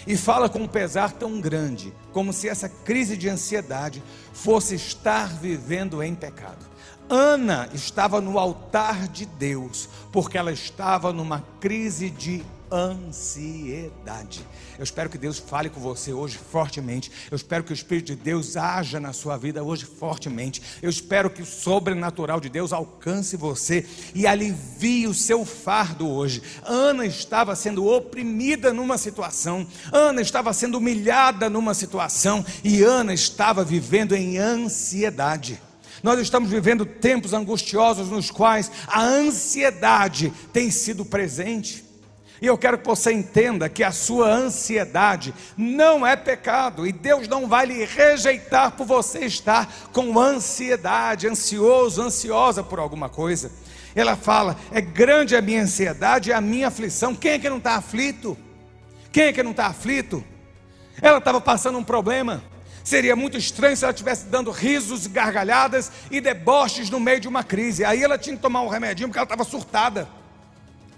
E 0.07 0.15
fala 0.15 0.47
com 0.47 0.59
um 0.59 0.67
pesar 0.67 1.11
tão 1.11 1.41
grande, 1.41 1.93
como 2.13 2.31
se 2.31 2.47
essa 2.47 2.69
crise 2.69 3.17
de 3.17 3.27
ansiedade 3.27 4.03
fosse 4.33 4.75
estar 4.75 5.27
vivendo 5.33 6.03
em 6.03 6.13
pecado. 6.13 6.65
Ana 7.09 7.69
estava 7.73 8.19
no 8.19 8.37
altar 8.39 9.07
de 9.07 9.25
Deus, 9.25 9.89
porque 10.11 10.37
ela 10.37 10.51
estava 10.51 11.13
numa 11.13 11.43
crise 11.59 12.09
de 12.09 12.43
ansiedade. 12.71 14.45
Eu 14.77 14.83
espero 14.83 15.09
que 15.09 15.17
Deus 15.17 15.39
fale 15.39 15.69
com 15.69 15.79
você 15.79 16.11
hoje 16.11 16.37
fortemente. 16.37 17.11
Eu 17.29 17.35
espero 17.35 17.63
que 17.63 17.71
o 17.71 17.73
Espírito 17.73 18.07
de 18.07 18.15
Deus 18.15 18.57
haja 18.57 18.99
na 18.99 19.13
sua 19.13 19.37
vida 19.37 19.63
hoje 19.63 19.85
fortemente. 19.85 20.61
Eu 20.81 20.89
espero 20.89 21.29
que 21.29 21.41
o 21.41 21.45
sobrenatural 21.45 22.39
de 22.39 22.49
Deus 22.49 22.73
alcance 22.73 23.37
você 23.37 23.85
e 24.13 24.27
alivie 24.27 25.07
o 25.07 25.13
seu 25.13 25.45
fardo 25.45 26.09
hoje. 26.09 26.41
Ana 26.63 27.05
estava 27.05 27.55
sendo 27.55 27.85
oprimida 27.85 28.73
numa 28.73 28.97
situação, 28.97 29.65
Ana 29.91 30.21
estava 30.21 30.51
sendo 30.53 30.77
humilhada 30.77 31.49
numa 31.49 31.73
situação 31.73 32.45
e 32.63 32.83
Ana 32.83 33.13
estava 33.13 33.63
vivendo 33.63 34.15
em 34.15 34.37
ansiedade. 34.37 35.61
Nós 36.03 36.19
estamos 36.19 36.49
vivendo 36.49 36.85
tempos 36.85 37.33
angustiosos 37.33 38.09
nos 38.09 38.29
quais 38.29 38.71
a 38.87 39.03
ansiedade 39.03 40.31
tem 40.51 40.69
sido 40.69 41.05
presente. 41.05 41.84
E 42.41 42.47
eu 42.47 42.57
quero 42.57 42.77
que 42.77 42.85
você 42.85 43.13
entenda 43.13 43.69
que 43.69 43.83
a 43.83 43.91
sua 43.91 44.27
ansiedade 44.27 45.33
não 45.57 46.05
é 46.05 46.15
pecado, 46.15 46.85
e 46.85 46.91
Deus 46.91 47.27
não 47.27 47.47
vai 47.47 47.65
lhe 47.65 47.85
rejeitar 47.85 48.71
por 48.71 48.85
você 48.85 49.19
estar 49.25 49.71
com 49.93 50.19
ansiedade, 50.19 51.27
ansioso, 51.27 52.01
ansiosa 52.01 52.63
por 52.63 52.79
alguma 52.79 53.07
coisa. 53.07 53.51
Ela 53.95 54.15
fala: 54.15 54.57
é 54.71 54.81
grande 54.81 55.35
a 55.35 55.41
minha 55.41 55.61
ansiedade 55.61 56.29
e 56.29 56.33
a 56.33 56.41
minha 56.41 56.67
aflição. 56.67 57.15
Quem 57.15 57.31
é 57.31 57.39
que 57.39 57.49
não 57.49 57.57
está 57.57 57.75
aflito? 57.75 58.37
Quem 59.11 59.25
é 59.25 59.33
que 59.33 59.41
não 59.41 59.51
está 59.51 59.67
aflito? 59.67 60.23
Ela 61.01 61.19
estava 61.19 61.39
passando 61.39 61.77
um 61.77 61.83
problema. 61.83 62.43
Seria 62.83 63.15
muito 63.15 63.37
estranho 63.37 63.75
se 63.75 63.83
ela 63.83 63.91
estivesse 63.91 64.25
dando 64.25 64.51
risos, 64.51 65.07
gargalhadas 65.07 65.91
e 66.11 66.21
deboches 66.21 66.89
no 66.89 66.99
meio 66.99 67.19
de 67.19 67.27
uma 67.27 67.43
crise. 67.43 67.83
Aí 67.83 68.03
ela 68.03 68.17
tinha 68.17 68.35
que 68.35 68.41
tomar 68.41 68.61
um 68.61 68.67
remedinho 68.67 69.07
porque 69.07 69.17
ela 69.17 69.25
estava 69.25 69.43
surtada. 69.43 70.07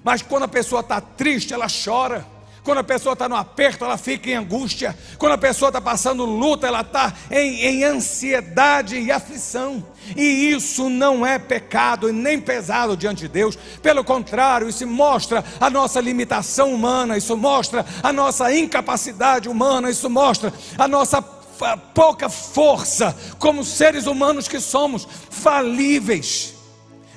Mas 0.04 0.22
quando 0.22 0.44
a 0.44 0.48
pessoa 0.48 0.82
está 0.82 1.02
triste, 1.02 1.54
ela 1.54 1.68
chora. 1.68 2.26
Quando 2.68 2.80
a 2.80 2.84
pessoa 2.84 3.14
está 3.14 3.30
no 3.30 3.36
aperto, 3.38 3.86
ela 3.86 3.98
fica 3.98 4.30
em 4.30 4.36
angústia. 4.36 4.94
Quando 5.18 5.32
a 5.32 5.38
pessoa 5.38 5.70
está 5.70 5.80
passando 5.80 6.26
luta, 6.26 6.68
ela 6.68 6.82
está 6.82 7.14
em, 7.32 7.62
em 7.62 7.84
ansiedade 7.86 9.00
e 9.00 9.10
aflição. 9.10 9.86
E 10.18 10.52
isso 10.52 10.90
não 10.90 11.26
é 11.26 11.40
pecado 11.40 12.12
nem 12.12 12.42
pesado 12.42 12.98
diante 12.98 13.22
de 13.22 13.30
Deus. 13.30 13.58
Pelo 13.82 14.04
contrário, 14.04 14.68
isso 14.68 14.86
mostra 14.86 15.46
a 15.62 15.70
nossa 15.70 16.02
limitação 16.02 16.74
humana, 16.74 17.18
isso 17.18 17.38
mostra 17.38 17.86
a 18.04 18.12
nossa 18.12 18.54
incapacidade 18.54 19.48
humana, 19.48 19.90
isso 19.90 20.10
mostra 20.10 20.54
a 20.78 20.90
nossa 20.90 21.22
pouca 21.22 22.28
força 22.28 23.16
como 23.40 23.64
seres 23.64 24.08
humanos 24.08 24.50
que 24.50 24.60
somos, 24.60 25.08
falíveis, 25.30 26.54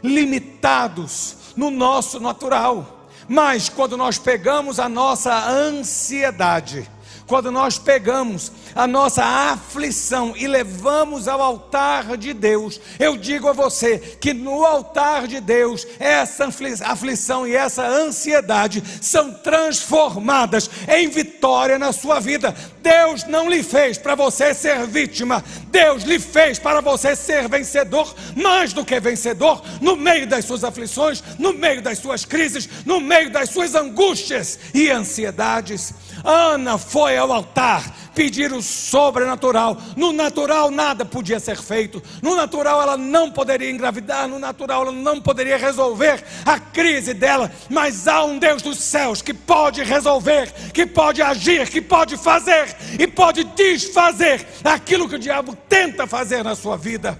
limitados 0.00 1.39
no 1.60 1.70
nosso 1.70 2.18
natural. 2.18 3.06
Mas 3.28 3.68
quando 3.68 3.94
nós 3.94 4.18
pegamos 4.18 4.80
a 4.80 4.88
nossa 4.88 5.46
ansiedade, 5.46 6.90
quando 7.26 7.52
nós 7.52 7.78
pegamos 7.78 8.50
a 8.74 8.86
nossa 8.86 9.22
aflição 9.22 10.34
e 10.36 10.48
levamos 10.48 11.28
ao 11.28 11.40
altar 11.40 12.16
de 12.16 12.32
Deus, 12.32 12.80
eu 12.98 13.16
digo 13.16 13.46
a 13.46 13.52
você 13.52 13.98
que 13.98 14.32
no 14.32 14.64
altar 14.64 15.28
de 15.28 15.38
Deus, 15.38 15.86
essa 16.00 16.48
aflição 16.86 17.46
e 17.46 17.54
essa 17.54 17.86
ansiedade 17.86 18.82
são 19.00 19.32
transformadas 19.32 20.68
em 20.88 21.08
vitória 21.08 21.78
na 21.78 21.92
sua 21.92 22.18
vida. 22.18 22.52
Deus 22.82 23.24
não 23.24 23.48
lhe 23.48 23.62
fez 23.62 23.98
para 23.98 24.14
você 24.14 24.54
ser 24.54 24.86
vítima, 24.86 25.44
Deus 25.68 26.02
lhe 26.02 26.18
fez 26.18 26.58
para 26.58 26.80
você 26.80 27.14
ser 27.14 27.48
vencedor, 27.48 28.14
mais 28.34 28.72
do 28.72 28.84
que 28.84 28.98
vencedor, 28.98 29.62
no 29.80 29.96
meio 29.96 30.26
das 30.26 30.44
suas 30.44 30.64
aflições, 30.64 31.22
no 31.38 31.52
meio 31.52 31.82
das 31.82 31.98
suas 31.98 32.24
crises, 32.24 32.68
no 32.84 33.00
meio 33.00 33.30
das 33.30 33.50
suas 33.50 33.74
angústias 33.74 34.58
e 34.74 34.90
ansiedades. 34.90 35.92
Ana 36.24 36.78
foi 36.78 37.16
ao 37.16 37.32
altar 37.32 38.09
pedir 38.14 38.52
o 38.52 38.62
sobrenatural. 38.62 39.76
No 39.96 40.12
natural 40.12 40.70
nada 40.70 41.04
podia 41.04 41.40
ser 41.40 41.56
feito. 41.56 42.02
No 42.22 42.34
natural 42.34 42.82
ela 42.82 42.96
não 42.96 43.30
poderia 43.30 43.70
engravidar, 43.70 44.28
no 44.28 44.38
natural 44.38 44.82
ela 44.82 44.92
não 44.92 45.20
poderia 45.20 45.56
resolver 45.56 46.22
a 46.44 46.58
crise 46.58 47.14
dela, 47.14 47.50
mas 47.68 48.06
há 48.06 48.24
um 48.24 48.38
Deus 48.38 48.62
dos 48.62 48.78
céus 48.78 49.22
que 49.22 49.34
pode 49.34 49.82
resolver, 49.82 50.52
que 50.72 50.86
pode 50.86 51.22
agir, 51.22 51.68
que 51.68 51.80
pode 51.80 52.16
fazer 52.16 52.76
e 52.98 53.06
pode 53.06 53.44
desfazer 53.44 54.46
aquilo 54.64 55.08
que 55.08 55.16
o 55.16 55.18
diabo 55.18 55.56
tenta 55.68 56.06
fazer 56.06 56.42
na 56.42 56.54
sua 56.54 56.76
vida. 56.76 57.18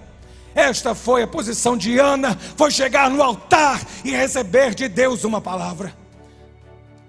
Esta 0.55 0.95
foi 0.95 1.23
a 1.23 1.29
posição 1.29 1.77
de 1.77 1.99
Ana, 1.99 2.37
foi 2.57 2.71
chegar 2.71 3.09
no 3.09 3.23
altar 3.23 3.81
e 4.05 4.11
receber 4.11 4.75
de 4.75 4.89
Deus 4.89 5.23
uma 5.25 5.41
palavra. 5.41 5.95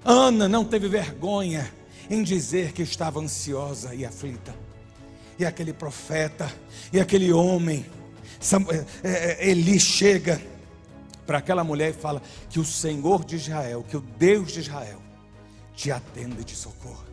Ana 0.05 0.47
não 0.47 0.63
teve 0.63 0.88
vergonha 0.88 1.80
em 2.11 2.21
dizer 2.21 2.73
que 2.73 2.83
estava 2.83 3.21
ansiosa 3.21 3.95
e 3.95 4.05
aflita. 4.05 4.53
E 5.39 5.45
aquele 5.45 5.71
profeta, 5.71 6.53
e 6.91 6.99
aquele 6.99 7.31
homem, 7.31 7.85
Samuel, 8.37 8.85
é, 9.01 9.09
é, 9.09 9.49
Eli 9.49 9.79
chega 9.79 10.41
para 11.25 11.37
aquela 11.37 11.63
mulher 11.63 11.91
e 11.91 11.93
fala: 11.93 12.21
Que 12.49 12.59
o 12.59 12.65
Senhor 12.65 13.23
de 13.23 13.37
Israel, 13.37 13.85
que 13.87 13.95
o 13.95 14.01
Deus 14.01 14.51
de 14.51 14.59
Israel, 14.59 15.01
te 15.73 15.89
atenda 15.89 16.41
e 16.41 16.43
te 16.43 16.53
socorra. 16.53 17.05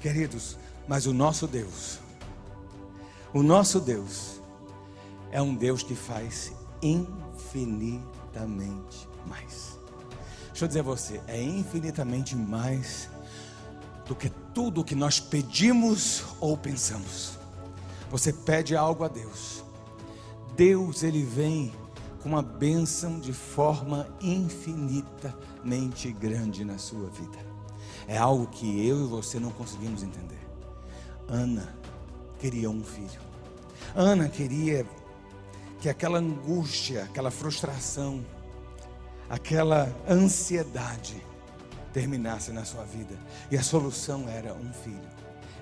Queridos, 0.00 0.56
mas 0.86 1.06
o 1.06 1.12
nosso 1.12 1.48
Deus, 1.48 1.98
o 3.34 3.42
nosso 3.42 3.80
Deus, 3.80 4.40
é 5.32 5.42
um 5.42 5.52
Deus 5.52 5.82
que 5.82 5.96
faz 5.96 6.52
infinitamente 6.80 8.06
mais. 9.26 9.76
Deixa 10.50 10.64
eu 10.64 10.68
dizer 10.68 10.80
a 10.80 10.84
você, 10.84 11.20
é 11.26 11.42
infinitamente 11.42 12.36
mais 12.36 13.10
do 14.06 14.14
que 14.14 14.30
tudo 14.54 14.80
o 14.80 14.84
que 14.84 14.94
nós 14.94 15.18
pedimos 15.20 16.24
ou 16.40 16.56
pensamos. 16.56 17.38
Você 18.10 18.32
pede 18.32 18.76
algo 18.76 19.04
a 19.04 19.08
Deus. 19.08 19.64
Deus 20.54 21.02
ele 21.02 21.22
vem 21.22 21.72
com 22.22 22.28
uma 22.28 22.42
bênção 22.42 23.18
de 23.18 23.32
forma 23.32 24.08
infinitamente 24.20 26.10
grande 26.12 26.64
na 26.64 26.78
sua 26.78 27.08
vida. 27.10 27.38
É 28.08 28.16
algo 28.16 28.46
que 28.46 28.86
eu 28.86 29.04
e 29.04 29.08
você 29.08 29.40
não 29.40 29.50
conseguimos 29.50 30.02
entender. 30.02 30.46
Ana 31.28 31.74
queria 32.38 32.70
um 32.70 32.82
filho. 32.82 33.20
Ana 33.94 34.28
queria 34.28 34.86
que 35.80 35.88
aquela 35.88 36.18
angústia, 36.18 37.04
aquela 37.04 37.30
frustração, 37.30 38.24
aquela 39.28 39.94
ansiedade 40.08 41.22
terminasse 41.96 42.52
na 42.52 42.62
sua 42.62 42.84
vida. 42.84 43.14
E 43.50 43.56
a 43.56 43.62
solução 43.62 44.28
era 44.28 44.52
um 44.52 44.70
filho. 44.84 45.08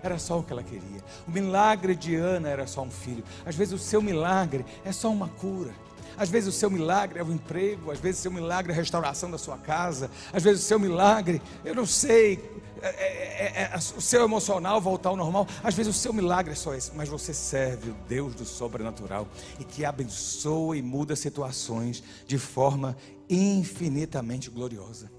Era 0.02 0.18
só 0.18 0.40
o 0.40 0.42
que 0.42 0.52
ela 0.52 0.64
queria. 0.64 1.00
O 1.28 1.30
milagre 1.30 1.94
de 1.94 2.16
Ana 2.16 2.48
era 2.48 2.66
só 2.66 2.82
um 2.82 2.90
filho. 2.90 3.22
Às 3.46 3.54
vezes 3.54 3.72
o 3.72 3.78
seu 3.78 4.02
milagre 4.02 4.66
é 4.84 4.90
só 4.90 5.12
uma 5.12 5.28
cura. 5.28 5.72
Às 6.16 6.28
vezes 6.28 6.52
o 6.52 6.58
seu 6.58 6.68
milagre 6.68 7.20
é 7.20 7.22
o 7.22 7.32
emprego, 7.32 7.92
às 7.92 8.00
vezes 8.00 8.18
o 8.18 8.22
seu 8.22 8.32
milagre 8.32 8.72
é 8.72 8.74
a 8.74 8.76
restauração 8.76 9.30
da 9.30 9.38
sua 9.38 9.56
casa, 9.58 10.10
às 10.32 10.42
vezes 10.42 10.62
o 10.62 10.66
seu 10.66 10.78
milagre, 10.78 11.42
eu 11.64 11.74
não 11.74 11.86
sei, 11.86 12.38
é, 12.82 12.88
é, 12.88 13.52
é, 13.62 13.70
é 13.72 13.76
o 13.76 14.00
seu 14.00 14.24
emocional 14.24 14.80
voltar 14.80 15.10
ao 15.10 15.16
normal. 15.16 15.46
Às 15.62 15.74
vezes 15.74 15.96
o 15.96 15.98
seu 15.98 16.12
milagre 16.12 16.52
é 16.52 16.56
só 16.56 16.74
esse, 16.74 16.90
mas 16.94 17.08
você 17.08 17.32
serve 17.32 17.90
o 17.90 17.96
Deus 18.08 18.34
do 18.34 18.44
sobrenatural 18.44 19.28
e 19.58 19.64
que 19.64 19.84
abençoa 19.84 20.76
e 20.76 20.82
muda 20.82 21.14
situações 21.14 22.02
de 22.26 22.38
forma 22.38 22.96
infinitamente 23.28 24.50
gloriosa 24.50 25.13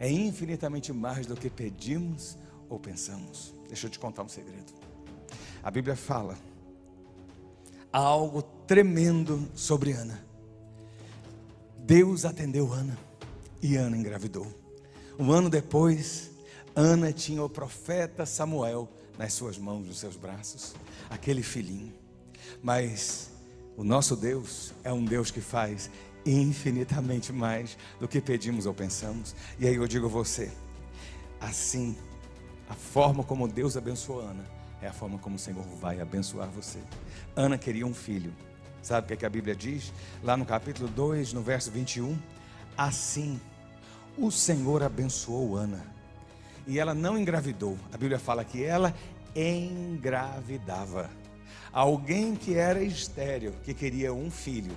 é 0.00 0.10
infinitamente 0.10 0.92
mais 0.92 1.26
do 1.26 1.36
que 1.36 1.50
pedimos 1.50 2.36
ou 2.70 2.80
pensamos. 2.80 3.54
Deixa 3.68 3.86
eu 3.86 3.90
te 3.90 3.98
contar 3.98 4.22
um 4.22 4.28
segredo. 4.28 4.72
A 5.62 5.70
Bíblia 5.70 5.94
fala 5.94 6.38
algo 7.92 8.42
tremendo 8.66 9.46
sobre 9.54 9.92
Ana. 9.92 10.24
Deus 11.78 12.24
atendeu 12.24 12.72
Ana 12.72 12.96
e 13.62 13.76
Ana 13.76 13.96
engravidou. 13.96 14.46
Um 15.18 15.30
ano 15.30 15.50
depois, 15.50 16.30
Ana 16.74 17.12
tinha 17.12 17.42
o 17.42 17.48
profeta 17.48 18.24
Samuel 18.24 18.88
nas 19.18 19.34
suas 19.34 19.58
mãos, 19.58 19.86
nos 19.86 19.98
seus 19.98 20.16
braços, 20.16 20.74
aquele 21.10 21.42
filhinho. 21.42 21.92
Mas 22.62 23.30
o 23.76 23.84
nosso 23.84 24.16
Deus 24.16 24.72
é 24.82 24.90
um 24.90 25.04
Deus 25.04 25.30
que 25.30 25.42
faz 25.42 25.90
infinitamente 26.24 27.32
mais 27.32 27.76
do 27.98 28.08
que 28.08 28.20
pedimos 28.20 28.66
ou 28.66 28.74
pensamos. 28.74 29.34
E 29.58 29.66
aí 29.66 29.74
eu 29.74 29.86
digo 29.86 30.06
a 30.06 30.08
você, 30.08 30.50
assim, 31.40 31.96
a 32.68 32.74
forma 32.74 33.24
como 33.24 33.48
Deus 33.48 33.76
abençoou 33.76 34.20
Ana 34.20 34.60
é 34.82 34.88
a 34.88 34.92
forma 34.92 35.18
como 35.18 35.36
o 35.36 35.38
Senhor 35.38 35.64
vai 35.80 36.00
abençoar 36.00 36.48
você. 36.48 36.78
Ana 37.36 37.58
queria 37.58 37.86
um 37.86 37.94
filho. 37.94 38.32
Sabe 38.82 39.04
o 39.04 39.08
que, 39.08 39.12
é 39.12 39.16
que 39.16 39.26
a 39.26 39.30
Bíblia 39.30 39.54
diz? 39.54 39.92
Lá 40.22 40.36
no 40.36 40.46
capítulo 40.46 40.88
2, 40.88 41.34
no 41.34 41.42
verso 41.42 41.70
21. 41.70 42.18
Assim, 42.76 43.38
o 44.16 44.30
Senhor 44.30 44.82
abençoou 44.82 45.56
Ana. 45.56 45.84
E 46.66 46.78
ela 46.78 46.94
não 46.94 47.18
engravidou. 47.18 47.76
A 47.92 47.98
Bíblia 47.98 48.18
fala 48.18 48.44
que 48.44 48.64
ela 48.64 48.94
engravidava. 49.36 51.10
Alguém 51.72 52.34
que 52.34 52.54
era 52.54 52.82
estéreo, 52.82 53.52
que 53.62 53.74
queria 53.74 54.14
um 54.14 54.30
filho, 54.30 54.72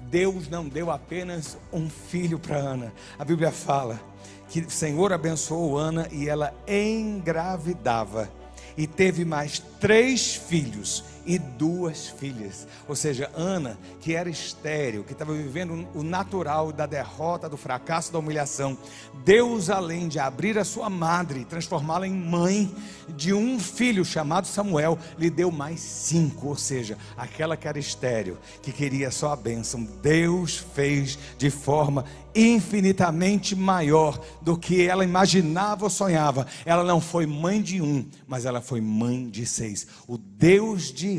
Deus 0.00 0.48
não 0.48 0.68
deu 0.68 0.90
apenas 0.90 1.58
um 1.72 1.88
filho 1.88 2.38
para 2.38 2.56
Ana. 2.56 2.92
A 3.18 3.24
Bíblia 3.24 3.52
fala 3.52 4.00
que 4.48 4.60
o 4.60 4.70
Senhor 4.70 5.12
abençoou 5.12 5.76
Ana 5.76 6.08
e 6.10 6.28
ela 6.28 6.54
engravidava 6.66 8.30
e 8.76 8.86
teve 8.86 9.24
mais 9.24 9.58
três 9.80 10.34
filhos 10.34 11.04
e 11.28 11.38
duas 11.38 12.08
filhas. 12.08 12.66
Ou 12.88 12.96
seja, 12.96 13.30
Ana, 13.36 13.78
que 14.00 14.14
era 14.14 14.30
estéril, 14.30 15.04
que 15.04 15.12
estava 15.12 15.34
vivendo 15.34 15.86
o 15.94 16.02
natural 16.02 16.72
da 16.72 16.86
derrota, 16.86 17.50
do 17.50 17.56
fracasso, 17.58 18.10
da 18.10 18.18
humilhação. 18.18 18.78
Deus, 19.26 19.68
além 19.68 20.08
de 20.08 20.18
abrir 20.18 20.58
a 20.58 20.64
sua 20.64 20.88
madre, 20.88 21.44
transformá-la 21.44 22.06
em 22.06 22.14
mãe 22.14 22.74
de 23.10 23.34
um 23.34 23.60
filho 23.60 24.06
chamado 24.06 24.46
Samuel, 24.46 24.98
lhe 25.18 25.28
deu 25.28 25.50
mais 25.50 25.80
cinco. 25.80 26.48
Ou 26.48 26.56
seja, 26.56 26.96
aquela 27.14 27.58
que 27.58 27.68
era 27.68 27.78
estéril, 27.78 28.38
que 28.62 28.72
queria 28.72 29.10
só 29.10 29.32
a 29.32 29.36
bênção, 29.36 29.84
Deus 30.02 30.56
fez 30.74 31.18
de 31.36 31.50
forma 31.50 32.06
infinitamente 32.34 33.56
maior 33.56 34.20
do 34.40 34.56
que 34.56 34.86
ela 34.86 35.04
imaginava 35.04 35.84
ou 35.84 35.90
sonhava. 35.90 36.46
Ela 36.64 36.84
não 36.84 37.00
foi 37.00 37.26
mãe 37.26 37.60
de 37.60 37.82
um, 37.82 38.06
mas 38.26 38.44
ela 38.44 38.60
foi 38.60 38.80
mãe 38.80 39.28
de 39.28 39.44
seis. 39.44 39.86
O 40.06 40.16
Deus 40.16 40.92
de 40.92 41.17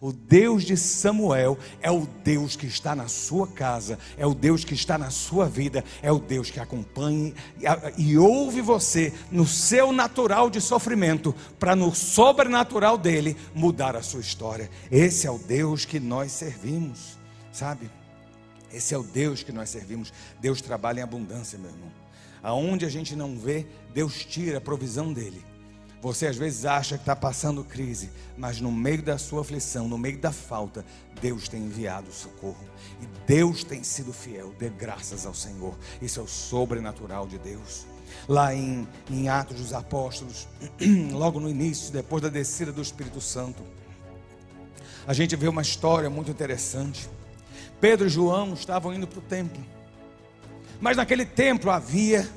O 0.00 0.12
Deus 0.12 0.64
de 0.64 0.76
Samuel, 0.76 1.58
é 1.80 1.90
o 1.90 2.06
Deus 2.24 2.56
que 2.56 2.66
está 2.66 2.94
na 2.94 3.08
sua 3.08 3.46
casa, 3.46 3.98
é 4.16 4.26
o 4.26 4.34
Deus 4.34 4.64
que 4.64 4.74
está 4.74 4.96
na 4.96 5.10
sua 5.10 5.48
vida, 5.48 5.84
é 6.02 6.10
o 6.10 6.18
Deus 6.18 6.50
que 6.50 6.60
acompanha 6.60 7.32
e 7.96 8.16
ouve 8.16 8.60
você 8.60 9.12
no 9.30 9.46
seu 9.46 9.92
natural 9.92 10.50
de 10.50 10.60
sofrimento, 10.60 11.34
para 11.58 11.76
no 11.76 11.94
sobrenatural 11.94 12.98
dele 12.98 13.36
mudar 13.54 13.96
a 13.96 14.02
sua 14.02 14.20
história. 14.20 14.70
Esse 14.90 15.26
é 15.26 15.30
o 15.30 15.38
Deus 15.38 15.84
que 15.84 16.00
nós 16.00 16.32
servimos, 16.32 17.18
sabe? 17.52 17.90
Esse 18.72 18.94
é 18.94 18.98
o 18.98 19.02
Deus 19.02 19.42
que 19.42 19.52
nós 19.52 19.70
servimos. 19.70 20.12
Deus 20.40 20.60
trabalha 20.60 21.00
em 21.00 21.02
abundância, 21.02 21.58
meu 21.58 21.70
irmão. 21.70 21.90
Aonde 22.42 22.84
a 22.84 22.88
gente 22.88 23.16
não 23.16 23.36
vê, 23.36 23.66
Deus 23.94 24.24
tira 24.24 24.58
a 24.58 24.60
provisão 24.60 25.12
dele. 25.12 25.42
Você 26.06 26.28
às 26.28 26.36
vezes 26.36 26.64
acha 26.64 26.96
que 26.96 27.02
está 27.02 27.16
passando 27.16 27.64
crise, 27.64 28.12
mas 28.38 28.60
no 28.60 28.70
meio 28.70 29.02
da 29.02 29.18
sua 29.18 29.40
aflição, 29.40 29.88
no 29.88 29.98
meio 29.98 30.16
da 30.16 30.30
falta, 30.30 30.86
Deus 31.20 31.48
tem 31.48 31.64
enviado 31.64 32.12
socorro. 32.12 32.64
E 33.02 33.06
Deus 33.26 33.64
tem 33.64 33.82
sido 33.82 34.12
fiel. 34.12 34.54
Dê 34.56 34.68
graças 34.68 35.26
ao 35.26 35.34
Senhor. 35.34 35.76
Isso 36.00 36.20
é 36.20 36.22
o 36.22 36.28
sobrenatural 36.28 37.26
de 37.26 37.40
Deus. 37.40 37.88
Lá 38.28 38.54
em, 38.54 38.86
em 39.10 39.28
Atos 39.28 39.56
dos 39.56 39.72
Apóstolos, 39.72 40.46
logo 41.10 41.40
no 41.40 41.50
início, 41.50 41.92
depois 41.92 42.22
da 42.22 42.28
descida 42.28 42.70
do 42.70 42.80
Espírito 42.80 43.20
Santo, 43.20 43.64
a 45.08 45.12
gente 45.12 45.34
vê 45.34 45.48
uma 45.48 45.62
história 45.62 46.08
muito 46.08 46.30
interessante. 46.30 47.10
Pedro 47.80 48.06
e 48.06 48.10
João 48.10 48.54
estavam 48.54 48.94
indo 48.94 49.08
para 49.08 49.18
o 49.18 49.22
templo. 49.22 49.60
Mas 50.80 50.96
naquele 50.96 51.26
templo 51.26 51.68
havia 51.68 52.30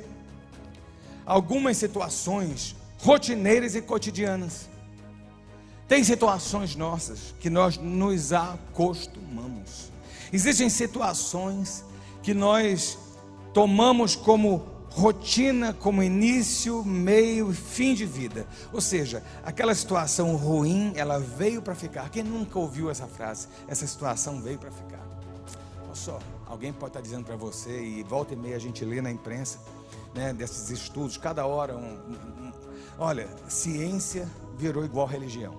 algumas 1.24 1.78
situações 1.78 2.79
rotineiras 3.02 3.76
e 3.76 3.82
cotidianas. 3.82 4.70
Tem 5.88 6.04
situações 6.04 6.76
nossas 6.76 7.34
que 7.40 7.50
nós 7.50 7.78
nos 7.78 8.32
acostumamos. 8.32 9.92
Existem 10.32 10.70
situações 10.70 11.84
que 12.22 12.34
nós 12.34 12.98
tomamos 13.54 14.16
como 14.16 14.64
rotina, 14.92 15.74
como 15.74 16.04
início, 16.04 16.84
meio 16.84 17.52
e 17.52 17.56
fim 17.56 17.94
de 17.94 18.06
vida. 18.06 18.46
Ou 18.72 18.82
seja, 18.82 19.24
aquela 19.44 19.74
situação 19.74 20.36
ruim, 20.36 20.94
ela 20.96 21.20
veio 21.20 21.62
para 21.62 21.74
ficar. 21.74 22.10
Quem 22.10 22.24
nunca 22.24 22.60
ouviu 22.60 22.92
essa 22.92 23.08
frase? 23.08 23.48
Essa 23.68 23.88
situação 23.88 24.42
veio 24.42 24.60
para 24.60 24.72
ficar. 24.72 25.00
Olha 25.86 25.96
só, 25.96 26.20
alguém 26.46 26.72
pode 26.72 26.92
estar 26.92 27.02
dizendo 27.02 27.26
para 27.26 27.36
você, 27.36 27.82
e 27.82 28.04
volta 28.04 28.34
e 28.34 28.38
meia 28.38 28.56
a 28.56 28.60
gente 28.60 28.86
lê 28.86 29.02
na 29.02 29.12
imprensa, 29.12 29.60
né, 30.14 30.34
desses 30.34 30.70
estudos, 30.70 31.18
cada 31.18 31.46
hora 31.46 31.76
um, 31.76 31.98
um 32.46 32.49
olha, 33.00 33.28
ciência 33.48 34.30
virou 34.58 34.84
igual 34.84 35.08
religião. 35.08 35.58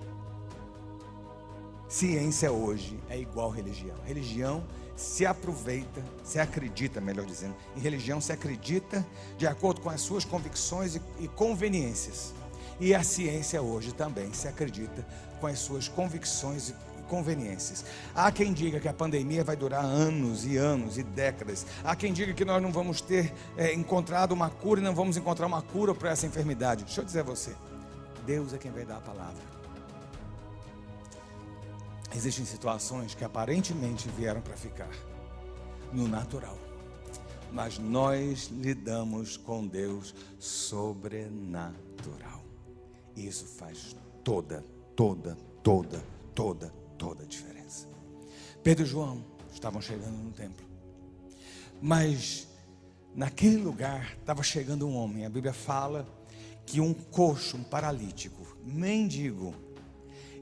Ciência 1.89 2.51
hoje 2.51 2.97
é 3.09 3.19
igual 3.19 3.49
religião. 3.49 3.97
Religião 4.05 4.63
se 4.95 5.25
aproveita, 5.25 6.03
se 6.23 6.39
acredita, 6.39 7.01
melhor 7.01 7.25
dizendo, 7.25 7.55
em 7.75 7.79
religião 7.79 8.21
se 8.21 8.31
acredita 8.31 9.05
de 9.37 9.47
acordo 9.47 9.81
com 9.81 9.89
as 9.89 9.99
suas 9.99 10.23
convicções 10.23 10.95
e, 10.95 11.01
e 11.19 11.27
conveniências. 11.27 12.33
E 12.79 12.93
a 12.95 13.03
ciência 13.03 13.61
hoje 13.61 13.91
também 13.93 14.31
se 14.31 14.47
acredita 14.47 15.05
com 15.39 15.47
as 15.47 15.59
suas 15.59 15.87
convicções 15.87 16.69
e 16.69 16.75
conveniências. 17.11 17.83
Há 18.15 18.31
quem 18.31 18.53
diga 18.53 18.79
que 18.79 18.87
a 18.87 18.93
pandemia 18.93 19.43
vai 19.43 19.57
durar 19.57 19.83
anos 19.83 20.45
e 20.45 20.55
anos 20.55 20.97
e 20.97 21.03
décadas. 21.03 21.65
Há 21.83 21.93
quem 21.93 22.13
diga 22.13 22.33
que 22.33 22.45
nós 22.45 22.63
não 22.63 22.71
vamos 22.71 23.01
ter 23.01 23.33
é, 23.57 23.73
encontrado 23.73 24.31
uma 24.31 24.49
cura 24.49 24.79
e 24.79 24.83
não 24.83 24.95
vamos 24.95 25.17
encontrar 25.17 25.45
uma 25.45 25.61
cura 25.61 25.93
para 25.93 26.11
essa 26.11 26.25
enfermidade. 26.25 26.85
Deixa 26.85 27.01
eu 27.01 27.05
dizer 27.05 27.19
a 27.19 27.23
você: 27.23 27.53
Deus 28.25 28.53
é 28.53 28.57
quem 28.57 28.71
vai 28.71 28.85
dar 28.85 28.95
a 28.97 29.01
palavra. 29.01 29.51
Existem 32.15 32.45
situações 32.45 33.13
que 33.13 33.25
aparentemente 33.25 34.07
vieram 34.17 34.39
para 34.39 34.55
ficar 34.55 34.91
no 35.91 36.07
natural, 36.07 36.57
mas 37.51 37.77
nós 37.77 38.47
lidamos 38.47 39.35
com 39.35 39.67
Deus 39.67 40.15
sobrenatural. 40.39 41.75
Isso 43.17 43.45
faz 43.45 43.97
toda, 44.23 44.63
toda, 44.95 45.37
toda, 45.61 46.01
toda 46.33 46.80
toda 47.01 47.23
a 47.23 47.25
diferença. 47.25 47.87
Pedro 48.61 48.85
e 48.85 48.87
João 48.87 49.25
estavam 49.51 49.81
chegando 49.81 50.15
no 50.17 50.31
templo, 50.31 50.63
mas 51.81 52.47
naquele 53.15 53.57
lugar 53.57 54.15
estava 54.19 54.43
chegando 54.43 54.87
um 54.87 54.95
homem. 54.95 55.25
A 55.25 55.29
Bíblia 55.29 55.51
fala 55.51 56.07
que 56.63 56.79
um 56.79 56.93
coxo, 56.93 57.57
um 57.57 57.63
paralítico, 57.63 58.55
mendigo, 58.63 59.55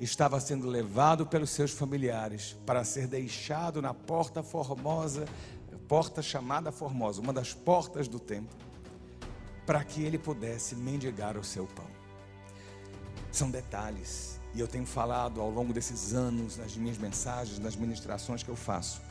estava 0.01 0.37
sendo 0.41 0.67
levado 0.67 1.25
pelos 1.25 1.49
seus 1.49 1.71
familiares 1.71 2.57
para 2.65 2.83
ser 2.83 3.07
deixado 3.07 3.81
na 3.81 3.93
porta 3.93 4.43
formosa, 4.43 5.25
porta 5.87 6.21
chamada 6.21 6.73
Formosa, 6.73 7.21
uma 7.21 7.31
das 7.31 7.53
portas 7.53 8.07
do 8.07 8.19
templo, 8.19 8.55
para 9.65 9.81
que 9.83 10.03
ele 10.03 10.19
pudesse 10.19 10.75
mendigar 10.75 11.37
o 11.37 11.43
seu 11.43 11.65
pão. 11.65 11.87
São 13.31 13.49
detalhes 13.49 14.38
e 14.53 14.59
eu 14.59 14.67
tenho 14.67 14.85
falado 14.85 15.39
ao 15.41 15.49
longo 15.49 15.73
desses 15.73 16.13
anos, 16.13 16.57
nas 16.57 16.75
minhas 16.75 16.97
mensagens, 16.97 17.59
nas 17.59 17.75
ministrações 17.75 18.43
que 18.43 18.49
eu 18.49 18.55
faço, 18.55 19.01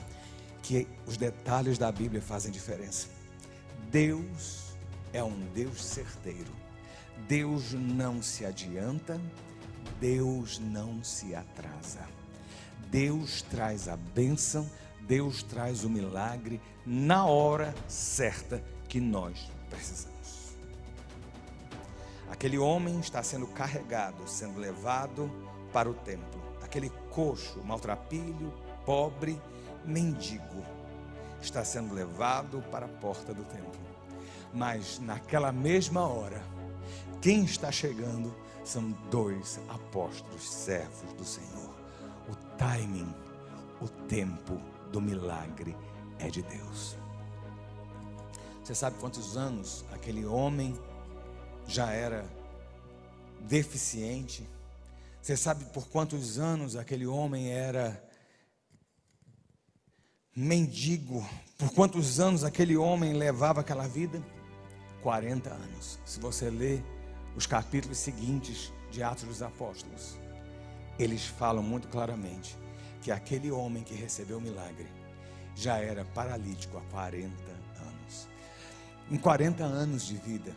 que 0.62 0.86
os 1.06 1.16
detalhes 1.16 1.78
da 1.78 1.90
Bíblia 1.92 2.20
fazem 2.20 2.50
diferença. 2.50 3.08
Deus 3.90 4.74
é 5.12 5.22
um 5.22 5.38
Deus 5.54 5.84
certeiro. 5.84 6.52
Deus 7.26 7.72
não 7.72 8.22
se 8.22 8.44
adianta, 8.44 9.20
Deus 10.00 10.58
não 10.58 11.02
se 11.02 11.34
atrasa. 11.34 12.06
Deus 12.90 13.42
traz 13.42 13.88
a 13.88 13.96
bênção, 13.96 14.68
Deus 15.00 15.42
traz 15.42 15.84
o 15.84 15.90
milagre 15.90 16.60
na 16.86 17.26
hora 17.26 17.74
certa 17.86 18.62
que 18.88 19.00
nós 19.00 19.50
precisamos. 19.68 20.37
Aquele 22.30 22.58
homem 22.58 23.00
está 23.00 23.22
sendo 23.22 23.46
carregado, 23.46 24.28
sendo 24.28 24.58
levado 24.60 25.30
para 25.72 25.88
o 25.88 25.94
templo. 25.94 26.40
Aquele 26.62 26.90
coxo, 27.10 27.62
maltrapilho, 27.64 28.52
pobre, 28.84 29.40
mendigo, 29.84 30.62
está 31.40 31.64
sendo 31.64 31.94
levado 31.94 32.62
para 32.70 32.86
a 32.86 32.88
porta 32.88 33.32
do 33.32 33.44
templo. 33.44 33.80
Mas 34.52 34.98
naquela 34.98 35.52
mesma 35.52 36.06
hora, 36.06 36.42
quem 37.20 37.44
está 37.44 37.72
chegando 37.72 38.34
são 38.64 38.90
dois 39.10 39.58
apóstolos, 39.68 40.48
servos 40.48 41.12
do 41.14 41.24
Senhor. 41.24 41.74
O 42.28 42.34
timing, 42.56 43.14
o 43.80 43.88
tempo 43.88 44.60
do 44.92 45.00
milagre 45.00 45.76
é 46.18 46.28
de 46.28 46.42
Deus. 46.42 46.96
Você 48.62 48.74
sabe 48.74 48.98
quantos 48.98 49.36
anos 49.36 49.84
aquele 49.92 50.26
homem 50.26 50.78
já 51.68 51.92
era 51.92 52.24
deficiente. 53.40 54.48
Você 55.20 55.36
sabe 55.36 55.66
por 55.66 55.86
quantos 55.88 56.38
anos 56.38 56.74
aquele 56.74 57.06
homem 57.06 57.52
era 57.52 58.02
mendigo? 60.34 61.24
Por 61.58 61.70
quantos 61.72 62.18
anos 62.18 62.42
aquele 62.42 62.76
homem 62.76 63.12
levava 63.12 63.60
aquela 63.60 63.86
vida? 63.86 64.20
40 65.02 65.50
anos. 65.50 65.98
Se 66.06 66.18
você 66.18 66.48
ler 66.48 66.82
os 67.36 67.46
capítulos 67.46 67.98
seguintes 67.98 68.72
de 68.90 69.02
Atos 69.02 69.24
dos 69.24 69.42
Apóstolos, 69.42 70.18
eles 70.98 71.26
falam 71.26 71.62
muito 71.62 71.86
claramente 71.88 72.56
que 73.02 73.12
aquele 73.12 73.50
homem 73.50 73.84
que 73.84 73.94
recebeu 73.94 74.38
o 74.38 74.40
milagre 74.40 74.86
já 75.54 75.78
era 75.78 76.04
paralítico 76.06 76.78
há 76.78 76.80
40 76.90 77.28
anos. 77.80 78.28
Em 79.10 79.18
40 79.18 79.62
anos 79.64 80.06
de 80.06 80.16
vida, 80.16 80.54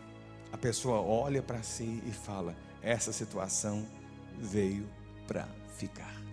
a 0.52 0.58
pessoa 0.58 1.02
olha 1.02 1.42
para 1.42 1.62
si 1.64 2.02
e 2.06 2.12
fala: 2.12 2.56
essa 2.82 3.12
situação 3.12 3.86
veio 4.38 4.88
para 5.28 5.48
ficar. 5.78 6.31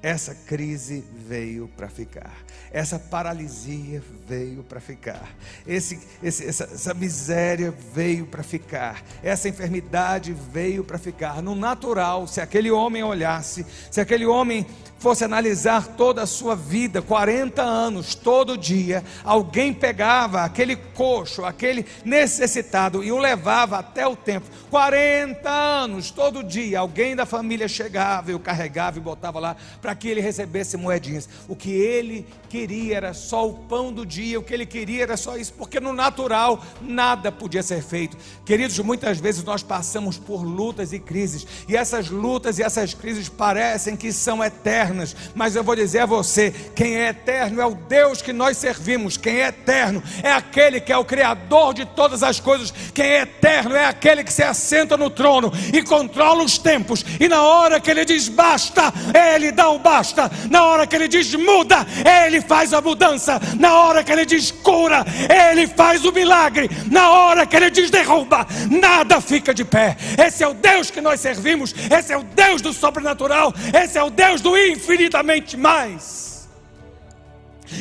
Essa 0.00 0.32
crise 0.32 1.04
veio 1.26 1.68
para 1.76 1.88
ficar. 1.88 2.32
Essa 2.70 2.98
paralisia 3.00 4.00
veio 4.28 4.62
para 4.62 4.78
ficar. 4.78 5.34
Esse, 5.66 5.98
esse, 6.22 6.46
essa, 6.46 6.64
essa 6.64 6.94
miséria 6.94 7.74
veio 7.92 8.24
para 8.26 8.44
ficar. 8.44 9.02
Essa 9.22 9.48
enfermidade 9.48 10.32
veio 10.32 10.84
para 10.84 10.98
ficar. 10.98 11.42
No 11.42 11.56
natural, 11.56 12.28
se 12.28 12.40
aquele 12.40 12.70
homem 12.70 13.02
olhasse, 13.02 13.66
se 13.90 14.00
aquele 14.00 14.24
homem 14.24 14.64
fosse 14.98 15.24
analisar 15.24 15.86
toda 15.96 16.22
a 16.22 16.26
sua 16.26 16.56
vida, 16.56 17.00
40 17.00 17.62
anos, 17.62 18.14
todo 18.14 18.58
dia, 18.58 19.04
alguém 19.24 19.72
pegava 19.72 20.42
aquele 20.42 20.76
coxo, 20.76 21.44
aquele 21.44 21.86
necessitado 22.04 23.02
e 23.04 23.12
o 23.12 23.18
levava 23.18 23.78
até 23.78 24.06
o 24.06 24.16
templo. 24.16 24.48
40 24.70 25.48
anos, 25.48 26.10
todo 26.10 26.42
dia, 26.42 26.80
alguém 26.80 27.14
da 27.14 27.24
família 27.24 27.68
chegava 27.68 28.30
e 28.30 28.34
o 28.34 28.40
carregava 28.40 28.98
e 28.98 29.00
botava 29.00 29.38
lá 29.38 29.56
para 29.88 29.94
que 29.94 30.06
ele 30.06 30.20
recebesse 30.20 30.76
moedinhas. 30.76 31.26
O 31.48 31.56
que 31.56 31.70
ele 31.70 32.26
queria 32.50 32.98
era 32.98 33.14
só 33.14 33.48
o 33.48 33.54
pão 33.54 33.90
do 33.90 34.04
dia, 34.04 34.38
o 34.38 34.42
que 34.42 34.52
ele 34.52 34.66
queria 34.66 35.02
era 35.02 35.16
só 35.16 35.34
isso, 35.34 35.54
porque 35.54 35.80
no 35.80 35.94
natural 35.94 36.62
nada 36.82 37.32
podia 37.32 37.62
ser 37.62 37.82
feito. 37.82 38.14
Queridos, 38.44 38.78
muitas 38.80 39.18
vezes 39.18 39.42
nós 39.44 39.62
passamos 39.62 40.18
por 40.18 40.42
lutas 40.42 40.92
e 40.92 40.98
crises, 40.98 41.46
e 41.66 41.74
essas 41.74 42.10
lutas 42.10 42.58
e 42.58 42.62
essas 42.62 42.92
crises 42.92 43.30
parecem 43.30 43.96
que 43.96 44.12
são 44.12 44.44
eternas 44.44 45.16
mas 45.34 45.54
eu 45.54 45.62
vou 45.64 45.76
dizer 45.76 46.00
a 46.00 46.06
você: 46.06 46.52
quem 46.74 46.96
é 46.96 47.08
eterno 47.08 47.60
é 47.60 47.66
o 47.66 47.74
Deus 47.74 48.20
que 48.20 48.32
nós 48.32 48.56
servimos, 48.56 49.16
quem 49.16 49.40
é 49.40 49.48
eterno 49.48 50.02
é 50.22 50.32
aquele 50.32 50.80
que 50.80 50.92
é 50.92 50.98
o 50.98 51.04
Criador 51.04 51.72
de 51.72 51.84
todas 51.84 52.22
as 52.22 52.40
coisas, 52.40 52.72
quem 52.92 53.06
é 53.06 53.22
eterno 53.22 53.76
é 53.76 53.86
aquele 53.86 54.24
que 54.24 54.32
se 54.32 54.42
assenta 54.42 54.96
no 54.96 55.08
trono 55.08 55.52
e 55.72 55.82
controla 55.82 56.42
os 56.42 56.58
tempos, 56.58 57.04
e 57.20 57.28
na 57.28 57.42
hora 57.42 57.80
que 57.80 57.90
ele 57.90 58.04
diz 58.04 58.28
basta, 58.28 58.92
ele 59.34 59.52
dá 59.52 59.70
um 59.70 59.77
basta. 59.78 60.30
Na 60.50 60.64
hora 60.64 60.86
que 60.86 60.94
Ele 60.94 61.08
diz 61.08 61.34
muda, 61.34 61.86
Ele 62.26 62.40
faz 62.40 62.72
a 62.72 62.80
mudança. 62.80 63.40
Na 63.58 63.78
hora 63.78 64.04
que 64.04 64.12
Ele 64.12 64.26
diz 64.26 64.50
cura, 64.50 65.04
Ele 65.50 65.66
faz 65.66 66.04
o 66.04 66.12
milagre. 66.12 66.68
Na 66.90 67.10
hora 67.10 67.46
que 67.46 67.56
Ele 67.56 67.70
diz 67.70 67.90
derruba, 67.90 68.46
nada 68.70 69.20
fica 69.20 69.54
de 69.54 69.64
pé. 69.64 69.96
Esse 70.18 70.44
é 70.44 70.48
o 70.48 70.54
Deus 70.54 70.90
que 70.90 71.00
nós 71.00 71.20
servimos. 71.20 71.74
Esse 71.90 72.12
é 72.12 72.16
o 72.16 72.22
Deus 72.22 72.60
do 72.60 72.72
sobrenatural. 72.72 73.54
Esse 73.72 73.96
é 73.96 74.02
o 74.02 74.10
Deus 74.10 74.40
do 74.40 74.56
infinitamente 74.58 75.56
mais. 75.56 76.48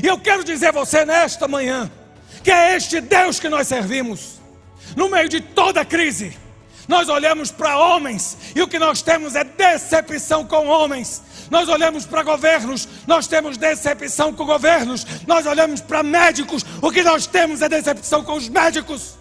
E 0.03 0.07
eu 0.07 0.17
quero 0.17 0.43
dizer 0.43 0.67
a 0.67 0.71
você 0.71 1.05
nesta 1.05 1.47
manhã 1.47 1.89
que 2.43 2.51
é 2.51 2.75
este 2.75 3.01
Deus 3.01 3.39
que 3.39 3.49
nós 3.49 3.67
servimos. 3.67 4.39
No 4.95 5.09
meio 5.09 5.27
de 5.27 5.41
toda 5.41 5.83
crise, 5.83 6.37
nós 6.87 7.09
olhamos 7.09 7.51
para 7.51 7.77
homens 7.77 8.37
e 8.55 8.61
o 8.61 8.67
que 8.67 8.79
nós 8.79 9.01
temos 9.01 9.35
é 9.35 9.43
decepção 9.43 10.45
com 10.45 10.67
homens. 10.67 11.21
Nós 11.49 11.69
olhamos 11.69 12.05
para 12.05 12.23
governos, 12.23 12.87
nós 13.05 13.27
temos 13.27 13.57
decepção 13.57 14.33
com 14.33 14.45
governos. 14.45 15.05
Nós 15.25 15.45
olhamos 15.45 15.81
para 15.81 16.03
médicos, 16.03 16.65
o 16.81 16.91
que 16.91 17.03
nós 17.03 17.25
temos 17.25 17.61
é 17.61 17.69
decepção 17.69 18.23
com 18.23 18.33
os 18.33 18.49
médicos. 18.49 19.17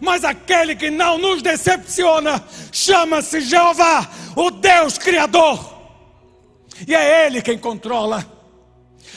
Mas 0.00 0.24
aquele 0.24 0.74
que 0.74 0.90
não 0.90 1.18
nos 1.18 1.42
decepciona 1.42 2.42
chama-se 2.72 3.40
Jeová, 3.40 4.08
o 4.34 4.50
Deus 4.50 4.96
Criador. 4.96 5.78
E 6.86 6.94
é 6.94 7.26
Ele 7.26 7.42
quem 7.42 7.58
controla. 7.58 8.24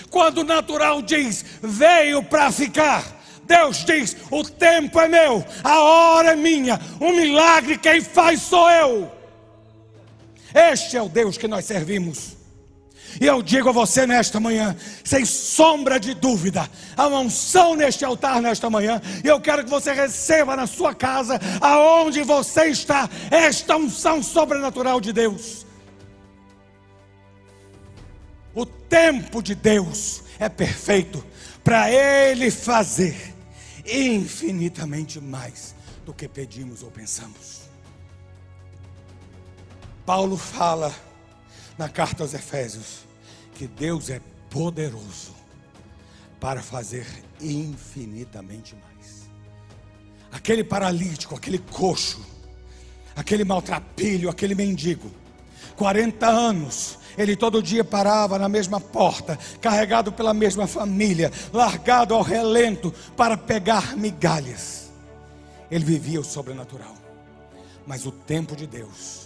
Quando 0.10 0.40
o 0.40 0.44
natural 0.44 1.02
diz 1.02 1.44
veio 1.62 2.22
para 2.24 2.52
ficar, 2.52 3.04
Deus 3.44 3.86
diz: 3.86 4.16
o 4.30 4.44
tempo 4.44 5.00
é 5.00 5.08
meu, 5.08 5.46
a 5.64 5.80
hora 5.80 6.32
é 6.34 6.36
minha, 6.36 6.80
o 7.00 7.12
milagre 7.12 7.78
quem 7.78 8.02
faz 8.02 8.42
sou 8.42 8.70
eu. 8.70 9.23
Este 10.54 10.98
é 10.98 11.02
o 11.02 11.10
Deus 11.10 11.38
que 11.38 11.48
nós 11.48 11.66
servimos. 11.66 12.38
E 13.22 13.26
eu 13.26 13.42
digo 13.42 13.70
a 13.70 13.72
você 13.72 14.08
nesta 14.08 14.40
manhã, 14.40 14.76
sem 15.04 15.26
sombra 15.26 16.00
de 16.00 16.14
dúvida, 16.14 16.70
há 16.98 17.08
uma 17.08 17.20
unção 17.20 17.76
neste 17.76 18.04
altar 18.04 18.42
nesta 18.42 18.70
manhã, 18.70 19.02
e 19.24 19.28
eu 19.28 19.40
quero 19.40 19.64
que 19.64 19.70
você 19.70 19.94
receba 19.94 20.56
na 20.56 20.66
sua 20.66 20.96
casa, 20.96 21.40
aonde 21.62 22.24
você 22.24 22.66
está, 22.66 23.10
esta 23.30 23.78
unção 23.78 24.24
sobrenatural 24.24 25.00
de 25.00 25.14
Deus. 25.14 25.66
O 28.56 28.66
tempo 28.66 29.42
de 29.42 29.56
Deus 29.56 30.24
é 30.40 30.50
perfeito 30.50 31.24
para 31.64 31.92
Ele 31.92 32.50
fazer 32.52 33.34
infinitamente 33.86 35.20
mais 35.20 35.76
do 36.06 36.14
que 36.14 36.28
pedimos 36.28 36.84
ou 36.84 36.92
pensamos. 36.92 37.63
Paulo 40.06 40.38
fala 40.38 40.94
na 41.78 41.88
carta 41.88 42.24
aos 42.24 42.34
Efésios 42.34 43.06
que 43.56 43.68
Deus 43.68 44.10
é 44.10 44.22
poderoso 44.50 45.34
para 46.40 46.62
fazer 46.62 47.08
infinitamente 47.40 48.76
mais. 48.76 49.30
Aquele 50.32 50.64
paralítico, 50.64 51.36
aquele 51.36 51.60
coxo, 51.60 52.26
aquele 53.16 53.46
maltrapilho, 53.46 54.30
aquele 54.30 54.56
mendigo, 54.56 55.10
40 55.76 56.28
anos 56.28 57.00
ele 57.18 57.36
todo 57.36 57.62
dia 57.62 57.84
parava 57.84 58.40
na 58.40 58.50
mesma 58.50 58.80
porta, 58.80 59.38
carregado 59.62 60.12
pela 60.12 60.34
mesma 60.34 60.66
família, 60.66 61.32
largado 61.52 62.14
ao 62.14 62.22
relento 62.22 62.92
para 63.16 63.38
pegar 63.38 63.96
migalhas. 63.96 64.92
Ele 65.70 65.86
vivia 65.86 66.20
o 66.20 66.24
sobrenatural, 66.24 66.96
mas 67.86 68.06
o 68.06 68.12
tempo 68.12 68.56
de 68.56 68.66
Deus 68.66 69.23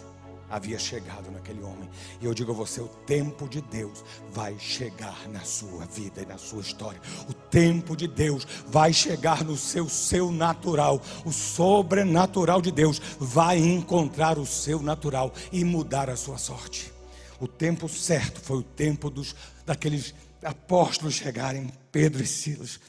havia 0.50 0.80
chegado 0.80 1.32
naquele 1.32 1.62
homem. 1.62 1.90
E 2.22 2.26
eu 2.26 2.34
digo 2.34 2.52
a 2.52 2.56
você: 2.56 2.82
o 2.82 2.88
tempo 2.88 3.48
de 3.48 3.62
Deus 3.62 4.04
vai 4.32 4.58
chegar 4.60 5.28
na 5.30 5.42
sua 5.42 5.86
vida 5.86 6.22
e 6.22 6.26
na 6.26 6.38
sua 6.38 6.62
história. 6.62 7.00
O 7.30 7.34
tempo 7.34 7.96
de 7.96 8.08
Deus 8.08 8.46
vai 8.68 8.94
chegar 8.94 9.44
no 9.44 9.58
seu 9.58 9.90
seu 9.90 10.32
natural. 10.32 11.02
O 11.26 11.32
sobrenatural 11.32 12.62
de 12.62 12.72
Deus 12.72 13.02
vai 13.20 13.58
encontrar 13.58 14.38
o 14.38 14.46
seu 14.46 14.82
natural 14.82 15.34
e 15.52 15.64
mudar 15.64 16.10
a 16.10 16.16
sua 16.16 16.38
sorte. 16.38 16.92
O 17.40 17.48
tempo 17.48 17.88
certo 17.88 18.42
foi 18.42 18.58
o 18.58 18.64
tempo 18.64 19.10
dos, 19.10 19.36
daqueles 19.66 20.14
apóstolos 20.44 21.16
chegarem, 21.16 21.72
Pedro 21.92 22.24
e 22.24 22.28
Silas. 22.28 22.80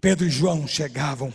Pedro 0.00 0.26
e 0.26 0.30
João 0.30 0.66
chegavam 0.66 1.32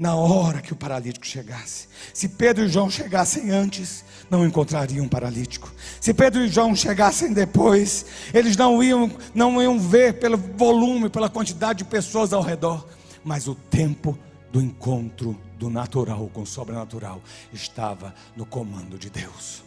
na 0.00 0.16
hora 0.16 0.60
que 0.62 0.72
o 0.72 0.76
paralítico 0.76 1.26
chegasse. 1.26 1.86
Se 2.12 2.28
Pedro 2.28 2.64
e 2.64 2.68
João 2.68 2.90
chegassem 2.90 3.50
antes, 3.50 4.04
não 4.28 4.46
encontrariam 4.46 5.04
um 5.04 5.08
paralítico. 5.08 5.70
Se 6.00 6.14
Pedro 6.14 6.42
e 6.42 6.48
João 6.48 6.74
chegassem 6.74 7.32
depois, 7.32 8.06
eles 8.34 8.56
não 8.56 8.82
iam, 8.82 9.12
não 9.34 9.62
iam 9.62 9.78
ver 9.78 10.14
pelo 10.14 10.38
volume, 10.38 11.10
pela 11.10 11.28
quantidade 11.28 11.80
de 11.80 11.84
pessoas 11.84 12.32
ao 12.32 12.42
redor. 12.42 12.88
Mas 13.22 13.46
o 13.46 13.54
tempo 13.54 14.18
do 14.50 14.60
encontro 14.60 15.38
do 15.58 15.68
natural 15.68 16.28
com 16.32 16.42
o 16.42 16.46
sobrenatural 16.46 17.20
estava 17.52 18.14
no 18.34 18.46
comando 18.46 18.98
de 18.98 19.10
Deus. 19.10 19.62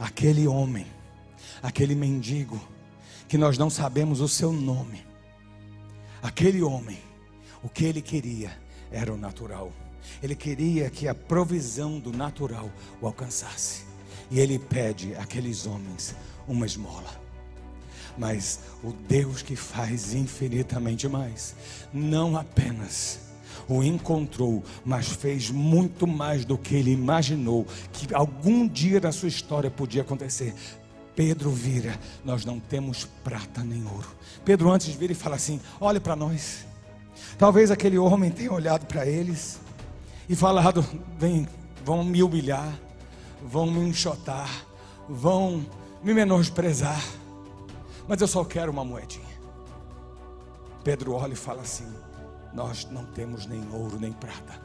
Aquele 0.00 0.48
homem 0.48 0.86
aquele 1.62 1.94
mendigo 1.94 2.60
que 3.28 3.38
nós 3.38 3.58
não 3.58 3.70
sabemos 3.70 4.20
o 4.20 4.28
seu 4.28 4.52
nome. 4.52 5.04
Aquele 6.22 6.62
homem, 6.62 6.98
o 7.62 7.68
que 7.68 7.84
ele 7.84 8.02
queria 8.02 8.50
era 8.90 9.12
o 9.12 9.16
natural. 9.16 9.72
Ele 10.22 10.34
queria 10.34 10.90
que 10.90 11.08
a 11.08 11.14
provisão 11.14 11.98
do 11.98 12.12
natural 12.12 12.70
o 13.00 13.06
alcançasse. 13.06 13.84
E 14.30 14.38
ele 14.38 14.58
pede 14.58 15.14
àqueles 15.16 15.66
homens 15.66 16.14
uma 16.46 16.66
esmola. 16.66 17.20
Mas 18.16 18.60
o 18.82 18.92
Deus 18.92 19.42
que 19.42 19.56
faz 19.56 20.14
infinitamente 20.14 21.08
mais, 21.08 21.54
não 21.92 22.36
apenas 22.36 23.30
o 23.68 23.82
encontrou, 23.82 24.64
mas 24.84 25.08
fez 25.08 25.50
muito 25.50 26.06
mais 26.06 26.44
do 26.44 26.58
que 26.58 26.74
ele 26.74 26.90
imaginou 26.90 27.66
que 27.92 28.12
algum 28.12 28.66
dia 28.66 29.00
na 29.00 29.12
sua 29.12 29.28
história 29.28 29.70
podia 29.70 30.02
acontecer. 30.02 30.54
Pedro 31.14 31.50
vira, 31.50 31.98
nós 32.24 32.44
não 32.44 32.58
temos 32.58 33.04
prata 33.22 33.62
nem 33.62 33.84
ouro. 33.86 34.08
Pedro 34.44 34.70
antes 34.70 34.94
vira 34.94 35.12
e 35.12 35.16
fala 35.16 35.36
assim: 35.36 35.60
olhe 35.80 36.00
para 36.00 36.16
nós. 36.16 36.66
Talvez 37.40 37.70
aquele 37.70 37.96
homem 37.96 38.30
tenha 38.30 38.52
olhado 38.52 38.84
para 38.84 39.06
eles 39.06 39.58
e 40.28 40.36
falado: 40.36 40.84
vem, 41.18 41.48
vão 41.82 42.04
me 42.04 42.22
humilhar, 42.22 42.78
vão 43.42 43.64
me 43.64 43.80
enxotar, 43.80 44.66
vão 45.08 45.64
me 46.02 46.12
menosprezar, 46.12 47.02
mas 48.06 48.20
eu 48.20 48.28
só 48.28 48.44
quero 48.44 48.70
uma 48.70 48.84
moedinha. 48.84 49.40
Pedro 50.84 51.14
olha 51.14 51.32
e 51.32 51.36
fala 51.36 51.62
assim: 51.62 51.90
nós 52.52 52.86
não 52.90 53.06
temos 53.06 53.46
nem 53.46 53.66
ouro 53.72 53.98
nem 53.98 54.12
prata, 54.12 54.60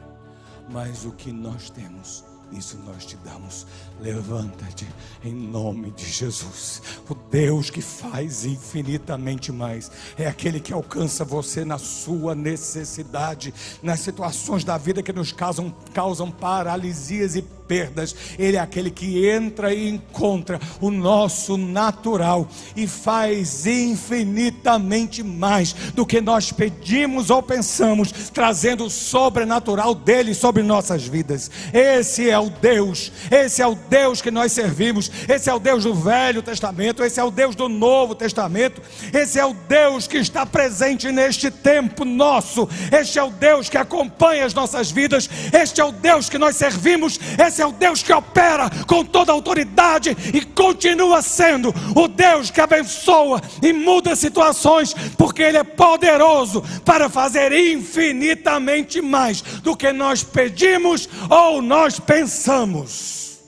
mas 0.68 1.06
o 1.06 1.12
que 1.12 1.32
nós 1.32 1.70
temos 1.70 2.26
isso 2.52 2.78
nós 2.84 3.04
te 3.04 3.16
damos. 3.24 3.66
Levanta-te 4.00 4.86
em 5.24 5.34
nome 5.34 5.90
de 5.90 6.06
Jesus. 6.06 6.82
O 7.08 7.14
Deus 7.14 7.70
que 7.70 7.82
faz 7.82 8.44
infinitamente 8.44 9.50
mais 9.50 9.90
é 10.16 10.26
aquele 10.26 10.60
que 10.60 10.72
alcança 10.72 11.24
você 11.24 11.64
na 11.64 11.78
sua 11.78 12.34
necessidade, 12.34 13.52
nas 13.82 14.00
situações 14.00 14.64
da 14.64 14.78
vida 14.78 15.02
que 15.02 15.12
nos 15.12 15.32
causam, 15.32 15.74
causam 15.92 16.30
paralisias 16.30 17.34
e 17.36 17.42
perdas. 17.66 18.14
Ele 18.38 18.56
é 18.56 18.60
aquele 18.60 18.90
que 18.90 19.28
entra 19.28 19.72
e 19.72 19.88
encontra 19.88 20.60
o 20.80 20.90
nosso 20.90 21.56
natural 21.56 22.48
e 22.74 22.86
faz 22.86 23.66
infinitamente 23.66 25.22
mais 25.22 25.72
do 25.94 26.06
que 26.06 26.20
nós 26.20 26.52
pedimos 26.52 27.30
ou 27.30 27.42
pensamos, 27.42 28.12
trazendo 28.32 28.84
o 28.84 28.90
sobrenatural 28.90 29.94
dele 29.94 30.34
sobre 30.34 30.62
nossas 30.62 31.06
vidas. 31.06 31.50
Esse 31.72 32.28
é 32.30 32.38
o 32.38 32.50
Deus, 32.50 33.12
esse 33.30 33.62
é 33.62 33.66
o 33.66 33.74
Deus 33.74 34.20
que 34.20 34.30
nós 34.30 34.52
servimos, 34.52 35.10
esse 35.28 35.48
é 35.50 35.54
o 35.54 35.58
Deus 35.58 35.84
do 35.84 35.94
Velho 35.94 36.42
Testamento, 36.42 37.02
esse 37.02 37.20
é 37.20 37.24
o 37.24 37.30
Deus 37.30 37.54
do 37.54 37.68
Novo 37.68 38.14
Testamento, 38.14 38.80
esse 39.12 39.38
é 39.38 39.44
o 39.44 39.54
Deus 39.54 40.06
que 40.06 40.18
está 40.18 40.44
presente 40.46 41.10
neste 41.10 41.50
tempo 41.50 42.04
nosso, 42.04 42.68
este 42.92 43.18
é 43.18 43.22
o 43.22 43.30
Deus 43.30 43.68
que 43.68 43.78
acompanha 43.78 44.44
as 44.44 44.54
nossas 44.54 44.90
vidas, 44.90 45.28
este 45.52 45.80
é 45.80 45.84
o 45.84 45.92
Deus 45.92 46.28
que 46.28 46.38
nós 46.38 46.56
servimos, 46.56 47.18
esse 47.38 47.55
esse 47.56 47.62
é 47.62 47.66
o 47.66 47.72
Deus 47.72 48.02
que 48.02 48.12
opera 48.12 48.68
com 48.86 49.02
toda 49.02 49.32
autoridade 49.32 50.14
e 50.34 50.44
continua 50.44 51.22
sendo 51.22 51.74
o 51.94 52.06
Deus 52.06 52.50
que 52.50 52.60
abençoa 52.60 53.40
e 53.62 53.72
muda 53.72 54.14
situações, 54.14 54.92
porque 55.16 55.42
Ele 55.42 55.56
é 55.56 55.64
poderoso 55.64 56.62
para 56.84 57.08
fazer 57.08 57.52
infinitamente 57.52 59.00
mais 59.00 59.40
do 59.40 59.74
que 59.74 59.90
nós 59.90 60.22
pedimos 60.22 61.08
ou 61.30 61.62
nós 61.62 61.98
pensamos. 61.98 63.40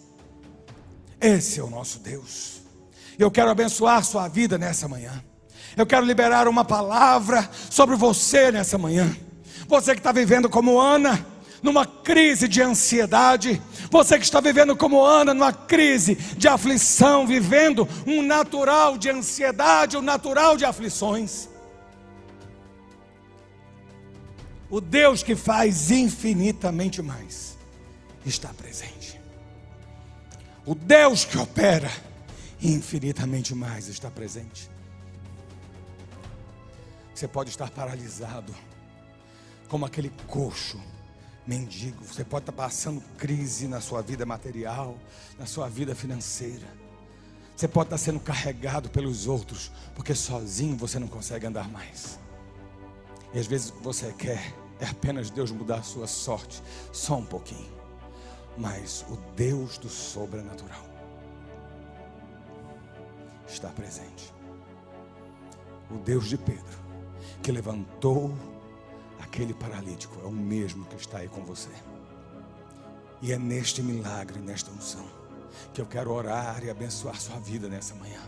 Esse 1.21 1.61
é 1.61 1.63
o 1.63 1.69
nosso 1.69 1.99
Deus. 1.99 2.63
Eu 3.19 3.31
quero 3.31 3.51
abençoar 3.51 4.03
sua 4.05 4.27
vida 4.27 4.57
nessa 4.57 4.89
manhã. 4.89 5.23
Eu 5.77 5.85
quero 5.85 6.07
liberar 6.07 6.49
uma 6.49 6.65
palavra 6.65 7.47
sobre 7.69 7.95
você 7.95 8.51
nessa 8.51 8.79
manhã. 8.79 9.15
Você 9.67 9.93
que 9.93 10.01
está 10.01 10.13
vivendo 10.13 10.49
como 10.49 10.81
Ana, 10.81 11.27
numa 11.63 11.85
crise 11.85 12.47
de 12.49 12.63
ansiedade, 12.63 13.61
Você 13.91 14.19
que 14.19 14.25
está 14.25 14.41
vivendo 14.41 14.77
como 14.77 15.05
Ana, 15.05 15.33
numa 15.33 15.53
crise 15.53 16.15
de 16.15 16.47
aflição, 16.47 17.27
vivendo 17.27 17.89
um 18.07 18.23
natural 18.23 18.99
de 18.99 19.09
ansiedade, 19.09 19.97
um 19.97 20.03
natural 20.03 20.57
de 20.57 20.65
aflições. 20.65 21.49
O 24.71 24.81
Deus 24.81 25.23
que 25.23 25.35
faz 25.35 25.91
infinitamente 25.91 27.01
mais 27.01 27.57
está 28.27 28.51
presente. 28.51 29.19
O 30.67 30.75
Deus 30.75 31.25
que 31.25 31.39
opera 31.39 31.91
infinitamente 32.61 33.55
mais 33.55 33.89
está 33.89 34.11
presente. 34.11 34.71
Você 37.15 37.27
pode 37.27 37.49
estar 37.49 37.71
paralisado, 37.71 38.55
como 39.69 39.87
aquele 39.87 40.13
coxo 40.27 40.79
mendigo. 41.49 42.05
Você 42.05 42.23
pode 42.23 42.43
estar 42.43 42.53
passando 42.53 43.03
crise 43.17 43.67
na 43.67 43.81
sua 43.81 44.03
vida 44.03 44.27
material, 44.27 44.99
na 45.39 45.47
sua 45.47 45.67
vida 45.67 45.95
financeira. 45.95 46.69
Você 47.57 47.67
pode 47.67 47.87
estar 47.87 47.99
sendo 47.99 48.21
carregado 48.21 48.91
pelos 48.91 49.27
outros, 49.27 49.73
porque 49.95 50.15
sozinho 50.15 50.77
você 50.77 50.99
não 50.99 51.09
consegue 51.09 51.47
andar 51.47 51.69
mais. 51.71 52.19
E 53.33 53.39
às 53.39 53.47
vezes 53.47 53.71
você 53.83 54.13
quer 54.13 54.55
é 54.79 54.87
apenas 54.87 55.29
Deus 55.29 55.51
mudar 55.51 55.79
a 55.79 55.83
sua 55.83 56.07
sorte, 56.07 56.63
só 56.93 57.17
um 57.17 57.25
pouquinho. 57.25 57.73
Mas 58.57 59.05
o 59.09 59.17
Deus 59.35 59.79
do 59.79 59.89
sobrenatural 59.89 60.85
está 63.49 63.71
presente. 63.71 64.33
O 65.91 65.97
Deus 65.97 66.29
de 66.29 66.37
Pedro 66.37 66.79
que 67.43 67.51
levantou 67.51 68.37
aquele 69.29 69.53
paralítico 69.53 70.19
é 70.23 70.27
o 70.27 70.33
mesmo 70.33 70.87
que 70.87 70.97
está 70.97 71.19
aí 71.19 71.29
com 71.29 71.45
você. 71.45 71.71
E 73.21 73.31
é 73.31 73.39
neste 73.39 73.83
milagre, 73.83 74.41
nesta 74.41 74.71
unção, 74.71 75.07
que 75.73 75.81
eu 75.81 75.87
quero 75.87 76.11
orar 76.11 76.65
e 76.65 76.71
abençoar 76.71 77.21
sua 77.21 77.39
vida 77.39 77.69
nessa 77.69 77.95
manhã. 77.95 78.21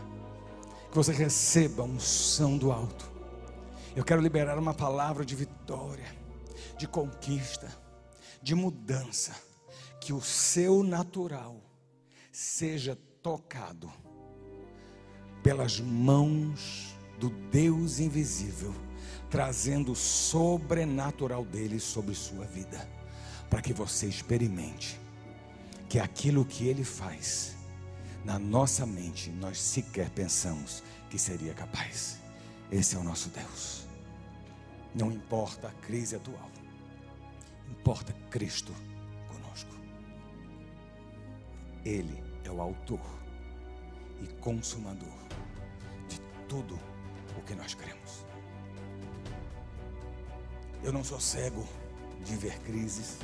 Que 0.89 0.95
você 0.95 1.11
receba 1.11 1.81
a 1.81 1.85
unção 1.85 2.57
do 2.57 2.71
alto. 2.71 3.09
Eu 3.95 4.03
quero 4.03 4.21
liberar 4.21 4.59
uma 4.59 4.73
palavra 4.73 5.25
de 5.25 5.35
vitória, 5.35 6.15
de 6.77 6.87
conquista, 6.87 7.67
de 8.41 8.53
mudança. 8.53 9.33
Que 9.99 10.13
o 10.13 10.21
seu 10.21 10.83
natural 10.83 11.61
seja 12.31 12.97
tocado 13.21 13.91
pelas 15.41 15.79
mãos 15.79 16.95
do 17.19 17.29
Deus 17.29 17.99
invisível 17.99 18.73
trazendo 19.31 19.93
o 19.93 19.95
sobrenatural 19.95 21.45
dele 21.45 21.79
sobre 21.79 22.13
sua 22.13 22.45
vida, 22.45 22.85
para 23.49 23.61
que 23.61 23.71
você 23.71 24.05
experimente 24.05 24.99
que 25.87 25.99
aquilo 25.99 26.45
que 26.45 26.67
ele 26.67 26.83
faz, 26.83 27.55
na 28.25 28.37
nossa 28.37 28.85
mente, 28.85 29.29
nós 29.29 29.57
sequer 29.57 30.09
pensamos 30.09 30.83
que 31.09 31.17
seria 31.17 31.53
capaz. 31.53 32.19
Esse 32.69 32.95
é 32.95 32.99
o 32.99 33.03
nosso 33.03 33.29
Deus. 33.29 33.87
Não 34.93 35.09
importa 35.11 35.69
a 35.69 35.85
crise 35.85 36.17
atual, 36.17 36.51
importa 37.69 38.13
Cristo 38.29 38.73
conosco. 39.29 39.73
Ele 41.85 42.21
é 42.43 42.51
o 42.51 42.61
autor 42.61 43.01
e 44.21 44.27
consumador 44.41 45.07
de 46.09 46.19
tudo 46.49 46.77
o 47.37 47.41
que 47.43 47.55
nós 47.55 47.73
cremos. 47.73 48.30
Eu 50.83 50.91
não 50.91 51.03
sou 51.03 51.19
cego 51.19 51.67
de 52.25 52.35
ver 52.35 52.57
crises. 52.59 53.17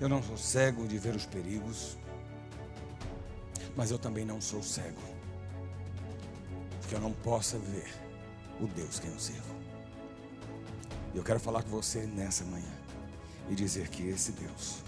Eu 0.00 0.08
não 0.08 0.22
sou 0.22 0.36
cego 0.36 0.86
de 0.86 0.98
ver 0.98 1.14
os 1.14 1.24
perigos. 1.24 1.96
Mas 3.76 3.90
eu 3.90 3.98
também 3.98 4.24
não 4.24 4.40
sou 4.40 4.62
cego. 4.62 5.00
Que 6.88 6.94
eu 6.94 7.00
não 7.00 7.12
possa 7.12 7.58
ver 7.58 7.92
o 8.60 8.66
Deus 8.66 8.98
que 8.98 9.06
eu 9.06 9.18
sirvo. 9.18 9.54
Eu 11.14 11.22
quero 11.22 11.40
falar 11.40 11.62
com 11.62 11.70
você 11.70 12.06
nessa 12.06 12.44
manhã 12.44 12.72
e 13.48 13.54
dizer 13.54 13.88
que 13.88 14.08
esse 14.08 14.32
Deus, 14.32 14.82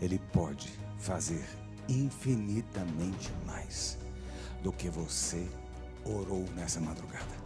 ele 0.00 0.18
pode 0.32 0.72
fazer 0.98 1.44
infinitamente 1.88 3.30
mais 3.46 3.98
do 4.62 4.72
que 4.72 4.88
você 4.88 5.48
orou 6.04 6.44
nessa 6.54 6.80
madrugada. 6.80 7.39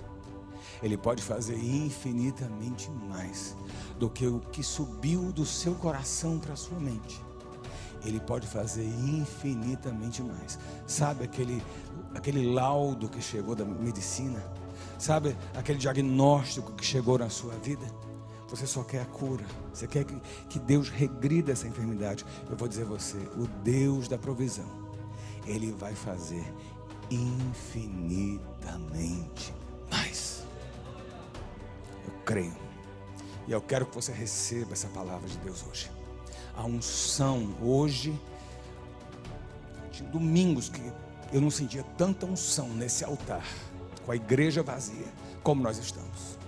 Ele 0.85 0.97
pode 0.99 1.23
fazer 1.23 1.57
infinitamente 1.57 2.91
mais 2.91 3.57
do 3.99 4.11
que 4.11 4.27
o 4.27 4.39
que 4.39 4.63
subiu 4.63 5.33
do 5.33 5.47
seu 5.47 5.75
coração 5.75 6.39
para 6.39 6.53
a 6.53 6.57
sua 6.57 6.79
mente. 6.79 7.25
Ele 8.05 8.21
pode 8.21 8.47
fazer 8.47 8.85
infinitamente 8.85 10.23
mais. 10.23 10.59
Sabe 10.87 11.25
aquele, 11.25 11.63
aquele 12.15 12.53
laudo 12.53 13.09
que 13.09 13.23
chegou 13.23 13.55
da 13.55 13.65
medicina? 13.65 14.45
Sabe 14.99 15.35
aquele 15.55 15.79
diagnóstico 15.79 16.73
que 16.73 16.85
chegou 16.85 17.19
na 17.19 17.31
sua 17.31 17.55
vida? 17.55 17.87
Você 18.51 18.67
só 18.67 18.85
quer 18.85 19.01
a 19.01 19.07
cura. 19.07 19.47
Você 19.73 19.87
quer 19.87 20.05
que, 20.05 20.21
que 20.51 20.59
Deus 20.59 20.91
regrida 20.91 21.53
essa 21.53 21.67
enfermidade. 21.67 22.27
Eu 22.51 22.59
vou 22.59 22.69
dizer 22.69 22.83
a 22.83 22.87
você: 22.87 23.17
o 23.39 23.47
Deus 23.63 24.07
da 24.07 24.19
provisão, 24.19 24.69
Ele 25.47 25.73
vai 25.73 25.95
fazer 25.95 26.45
infinitamente 27.11 29.64
creio. 32.25 32.57
E 33.47 33.53
eu 33.53 33.61
quero 33.61 33.87
que 33.87 33.95
você 33.95 34.13
receba 34.13 34.73
essa 34.73 34.89
palavra 34.89 35.29
de 35.29 35.37
Deus 35.39 35.65
hoje. 35.69 35.91
A 36.57 36.65
unção 36.65 37.55
hoje, 37.61 38.19
tinha 39.91 40.09
domingos 40.09 40.69
que 40.69 40.81
eu 41.33 41.41
não 41.41 41.51
sentia 41.51 41.83
tanta 41.99 42.27
unção 42.27 42.69
nesse 42.69 43.05
altar, 43.05 43.47
com 44.05 44.13
a 44.13 44.17
igreja 44.17 44.63
vazia, 44.63 45.07
como 45.43 45.63
nós 45.63 45.79
estamos. 45.79 46.39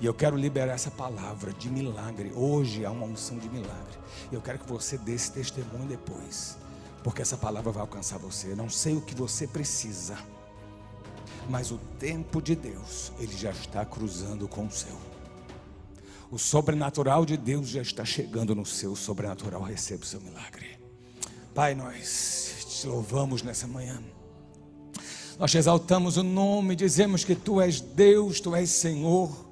E 0.00 0.06
eu 0.06 0.14
quero 0.14 0.36
liberar 0.36 0.74
essa 0.74 0.90
palavra 0.90 1.52
de 1.52 1.68
milagre. 1.68 2.32
Hoje 2.34 2.84
há 2.84 2.90
uma 2.90 3.06
unção 3.06 3.36
de 3.38 3.48
milagre. 3.48 3.98
Eu 4.30 4.40
quero 4.40 4.58
que 4.60 4.68
você 4.68 4.96
dê 4.96 5.14
esse 5.14 5.32
testemunho 5.32 5.86
depois, 5.88 6.56
porque 7.02 7.22
essa 7.22 7.36
palavra 7.36 7.72
vai 7.72 7.80
alcançar 7.80 8.18
você. 8.18 8.52
Eu 8.52 8.56
não 8.56 8.68
sei 8.68 8.94
o 8.94 9.00
que 9.00 9.14
você 9.14 9.46
precisa 9.46 10.16
mas 11.48 11.70
o 11.70 11.78
tempo 11.98 12.42
de 12.42 12.54
Deus, 12.54 13.10
ele 13.18 13.36
já 13.36 13.50
está 13.50 13.84
cruzando 13.84 14.46
com 14.46 14.66
o 14.66 14.70
seu. 14.70 14.96
O 16.30 16.38
sobrenatural 16.38 17.24
de 17.24 17.36
Deus 17.36 17.68
já 17.68 17.80
está 17.80 18.04
chegando 18.04 18.54
no 18.54 18.66
seu 18.66 18.94
sobrenatural. 18.94 19.62
Receba 19.62 20.02
o 20.02 20.06
seu 20.06 20.20
milagre. 20.20 20.78
Pai, 21.54 21.74
nós 21.74 22.66
te 22.68 22.86
louvamos 22.86 23.42
nessa 23.42 23.66
manhã. 23.66 24.02
Nós 25.38 25.50
te 25.50 25.58
exaltamos 25.58 26.16
o 26.16 26.22
nome, 26.22 26.76
dizemos 26.76 27.24
que 27.24 27.34
tu 27.34 27.60
és 27.60 27.80
Deus, 27.80 28.40
tu 28.40 28.54
és 28.54 28.68
Senhor. 28.68 29.48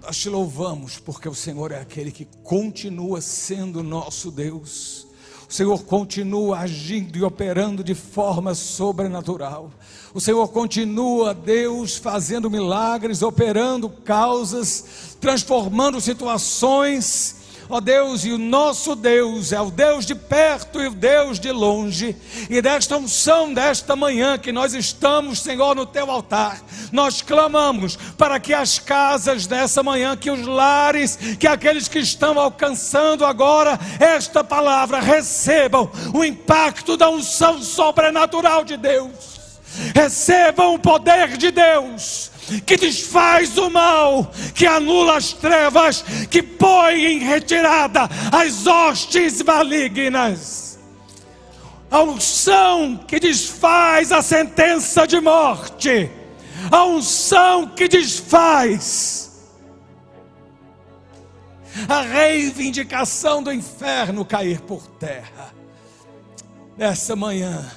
Nós 0.00 0.16
te 0.16 0.28
louvamos 0.28 0.98
porque 0.98 1.28
o 1.28 1.34
Senhor 1.34 1.70
é 1.70 1.80
aquele 1.80 2.10
que 2.10 2.24
continua 2.42 3.20
sendo 3.20 3.82
nosso 3.84 4.32
Deus. 4.32 5.06
O 5.52 5.54
Senhor 5.54 5.84
continua 5.84 6.60
agindo 6.60 7.18
e 7.18 7.22
operando 7.22 7.84
de 7.84 7.94
forma 7.94 8.54
sobrenatural. 8.54 9.70
O 10.14 10.18
Senhor 10.18 10.48
continua, 10.48 11.34
Deus, 11.34 11.98
fazendo 11.98 12.50
milagres, 12.50 13.20
operando 13.20 13.90
causas, 13.90 15.14
transformando 15.20 16.00
situações 16.00 17.41
Ó 17.72 17.80
Deus, 17.80 18.22
e 18.26 18.30
o 18.30 18.36
nosso 18.36 18.94
Deus 18.94 19.50
é 19.50 19.58
o 19.58 19.70
Deus 19.70 20.04
de 20.04 20.14
perto 20.14 20.78
e 20.78 20.88
o 20.88 20.90
Deus 20.90 21.40
de 21.40 21.50
longe. 21.50 22.14
E 22.50 22.60
desta 22.60 22.98
unção 22.98 23.54
desta 23.54 23.96
manhã 23.96 24.36
que 24.36 24.52
nós 24.52 24.74
estamos, 24.74 25.40
Senhor, 25.40 25.74
no 25.74 25.86
teu 25.86 26.10
altar, 26.10 26.60
nós 26.92 27.22
clamamos 27.22 27.96
para 28.18 28.38
que 28.38 28.52
as 28.52 28.78
casas 28.78 29.46
dessa 29.46 29.82
manhã, 29.82 30.14
que 30.14 30.30
os 30.30 30.46
lares, 30.46 31.18
que 31.40 31.46
aqueles 31.46 31.88
que 31.88 32.00
estão 32.00 32.38
alcançando 32.38 33.24
agora 33.24 33.80
esta 33.98 34.44
palavra 34.44 35.00
recebam 35.00 35.90
o 36.12 36.22
impacto 36.22 36.94
da 36.94 37.08
unção 37.08 37.62
sobrenatural 37.62 38.64
de 38.64 38.76
Deus. 38.76 39.50
Recebam 39.94 40.74
o 40.74 40.78
poder 40.78 41.38
de 41.38 41.50
Deus 41.50 42.31
que 42.60 42.76
desfaz 42.76 43.56
o 43.56 43.70
mal, 43.70 44.32
que 44.54 44.66
anula 44.66 45.16
as 45.16 45.32
trevas, 45.32 46.04
que 46.30 46.42
põe 46.42 47.04
em 47.04 47.18
retirada 47.18 48.08
as 48.30 48.66
hostes 48.66 49.42
malignas. 49.42 50.78
A 51.90 52.00
unção 52.02 52.96
que 53.06 53.20
desfaz 53.20 54.12
a 54.12 54.22
sentença 54.22 55.06
de 55.06 55.20
morte, 55.20 56.10
a 56.70 56.84
unção 56.84 57.68
que 57.68 57.86
desfaz 57.86 59.22
a 61.88 62.02
reivindicação 62.02 63.42
do 63.42 63.52
inferno 63.52 64.24
cair 64.24 64.60
por 64.60 64.86
terra. 64.86 65.54
Nessa 66.76 67.14
manhã, 67.14 67.70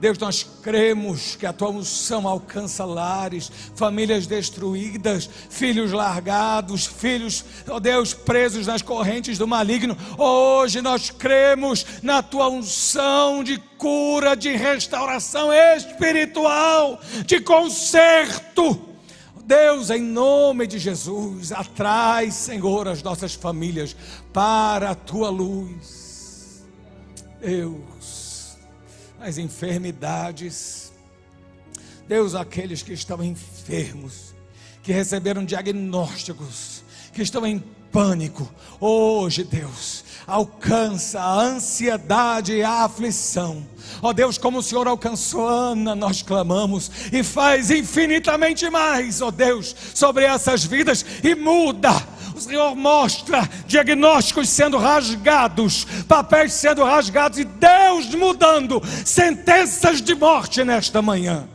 Deus, 0.00 0.18
nós 0.18 0.46
cremos 0.62 1.36
que 1.36 1.46
a 1.46 1.52
tua 1.52 1.70
unção 1.70 2.28
alcança 2.28 2.84
lares, 2.84 3.50
famílias 3.74 4.26
destruídas, 4.26 5.28
filhos 5.48 5.92
largados, 5.92 6.86
filhos, 6.86 7.44
ó 7.68 7.76
oh 7.76 7.80
Deus, 7.80 8.12
presos 8.12 8.66
nas 8.66 8.82
correntes 8.82 9.38
do 9.38 9.46
maligno. 9.46 9.96
Hoje 10.18 10.80
nós 10.82 11.10
cremos 11.10 11.86
na 12.02 12.22
tua 12.22 12.48
unção 12.48 13.42
de 13.44 13.58
cura, 13.78 14.34
de 14.34 14.50
restauração 14.50 15.52
espiritual, 15.52 17.00
de 17.24 17.40
conserto. 17.40 18.94
Deus, 19.44 19.90
em 19.90 20.00
nome 20.00 20.66
de 20.66 20.78
Jesus, 20.78 21.52
atrai, 21.52 22.30
Senhor, 22.30 22.88
as 22.88 23.02
nossas 23.02 23.34
famílias 23.34 23.94
para 24.32 24.90
a 24.90 24.94
tua 24.94 25.28
luz. 25.28 26.64
Deus, 27.40 28.23
as 29.24 29.38
enfermidades, 29.38 30.92
Deus, 32.06 32.34
aqueles 32.34 32.82
que 32.82 32.92
estão 32.92 33.24
enfermos, 33.24 34.34
que 34.82 34.92
receberam 34.92 35.46
diagnósticos, 35.46 36.84
que 37.10 37.22
estão 37.22 37.46
em 37.46 37.58
pânico, 37.90 38.52
hoje, 38.78 39.42
Deus, 39.42 40.04
alcança 40.26 41.20
a 41.20 41.40
ansiedade 41.40 42.52
e 42.52 42.62
a 42.62 42.84
aflição. 42.84 43.66
Ó 44.02 44.10
oh 44.10 44.12
Deus, 44.12 44.36
como 44.36 44.58
o 44.58 44.62
Senhor 44.62 44.86
alcançou 44.86 45.48
Ana, 45.48 45.94
nós 45.94 46.20
clamamos 46.20 46.90
e 47.10 47.22
faz 47.22 47.70
infinitamente 47.70 48.68
mais, 48.68 49.22
ó 49.22 49.28
oh 49.28 49.30
Deus, 49.30 49.74
sobre 49.94 50.24
essas 50.24 50.64
vidas 50.64 51.02
e 51.22 51.34
muda. 51.34 52.13
Senhor 52.44 52.74
mostra 52.76 53.48
diagnósticos 53.66 54.48
sendo 54.48 54.78
rasgados, 54.78 55.84
papéis 56.06 56.52
sendo 56.52 56.84
rasgados 56.84 57.38
e 57.38 57.44
Deus 57.44 58.14
mudando 58.14 58.82
sentenças 59.04 60.00
de 60.00 60.14
morte 60.14 60.62
nesta 60.64 61.00
manhã. 61.00 61.48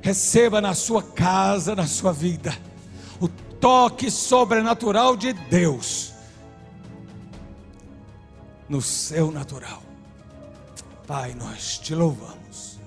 Receba 0.00 0.60
na 0.60 0.74
sua 0.74 1.02
casa, 1.02 1.76
na 1.76 1.86
sua 1.86 2.12
vida, 2.12 2.56
o 3.20 3.28
toque 3.28 4.10
sobrenatural 4.10 5.16
de 5.16 5.32
Deus 5.32 6.12
no 8.68 8.80
seu 8.80 9.30
natural. 9.30 9.82
Pai, 11.06 11.34
nós 11.34 11.78
te 11.78 11.94
louvamos 11.94 12.80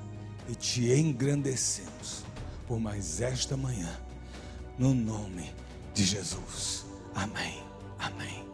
e 0.49 0.55
te 0.55 0.91
engrandecemos 0.91 2.23
por 2.67 2.79
mais 2.79 3.21
esta 3.21 3.55
manhã, 3.55 3.89
no 4.77 4.93
nome 4.93 5.53
de 5.93 6.03
Jesus. 6.03 6.74
Amém. 7.15 7.63
Amém. 7.99 8.44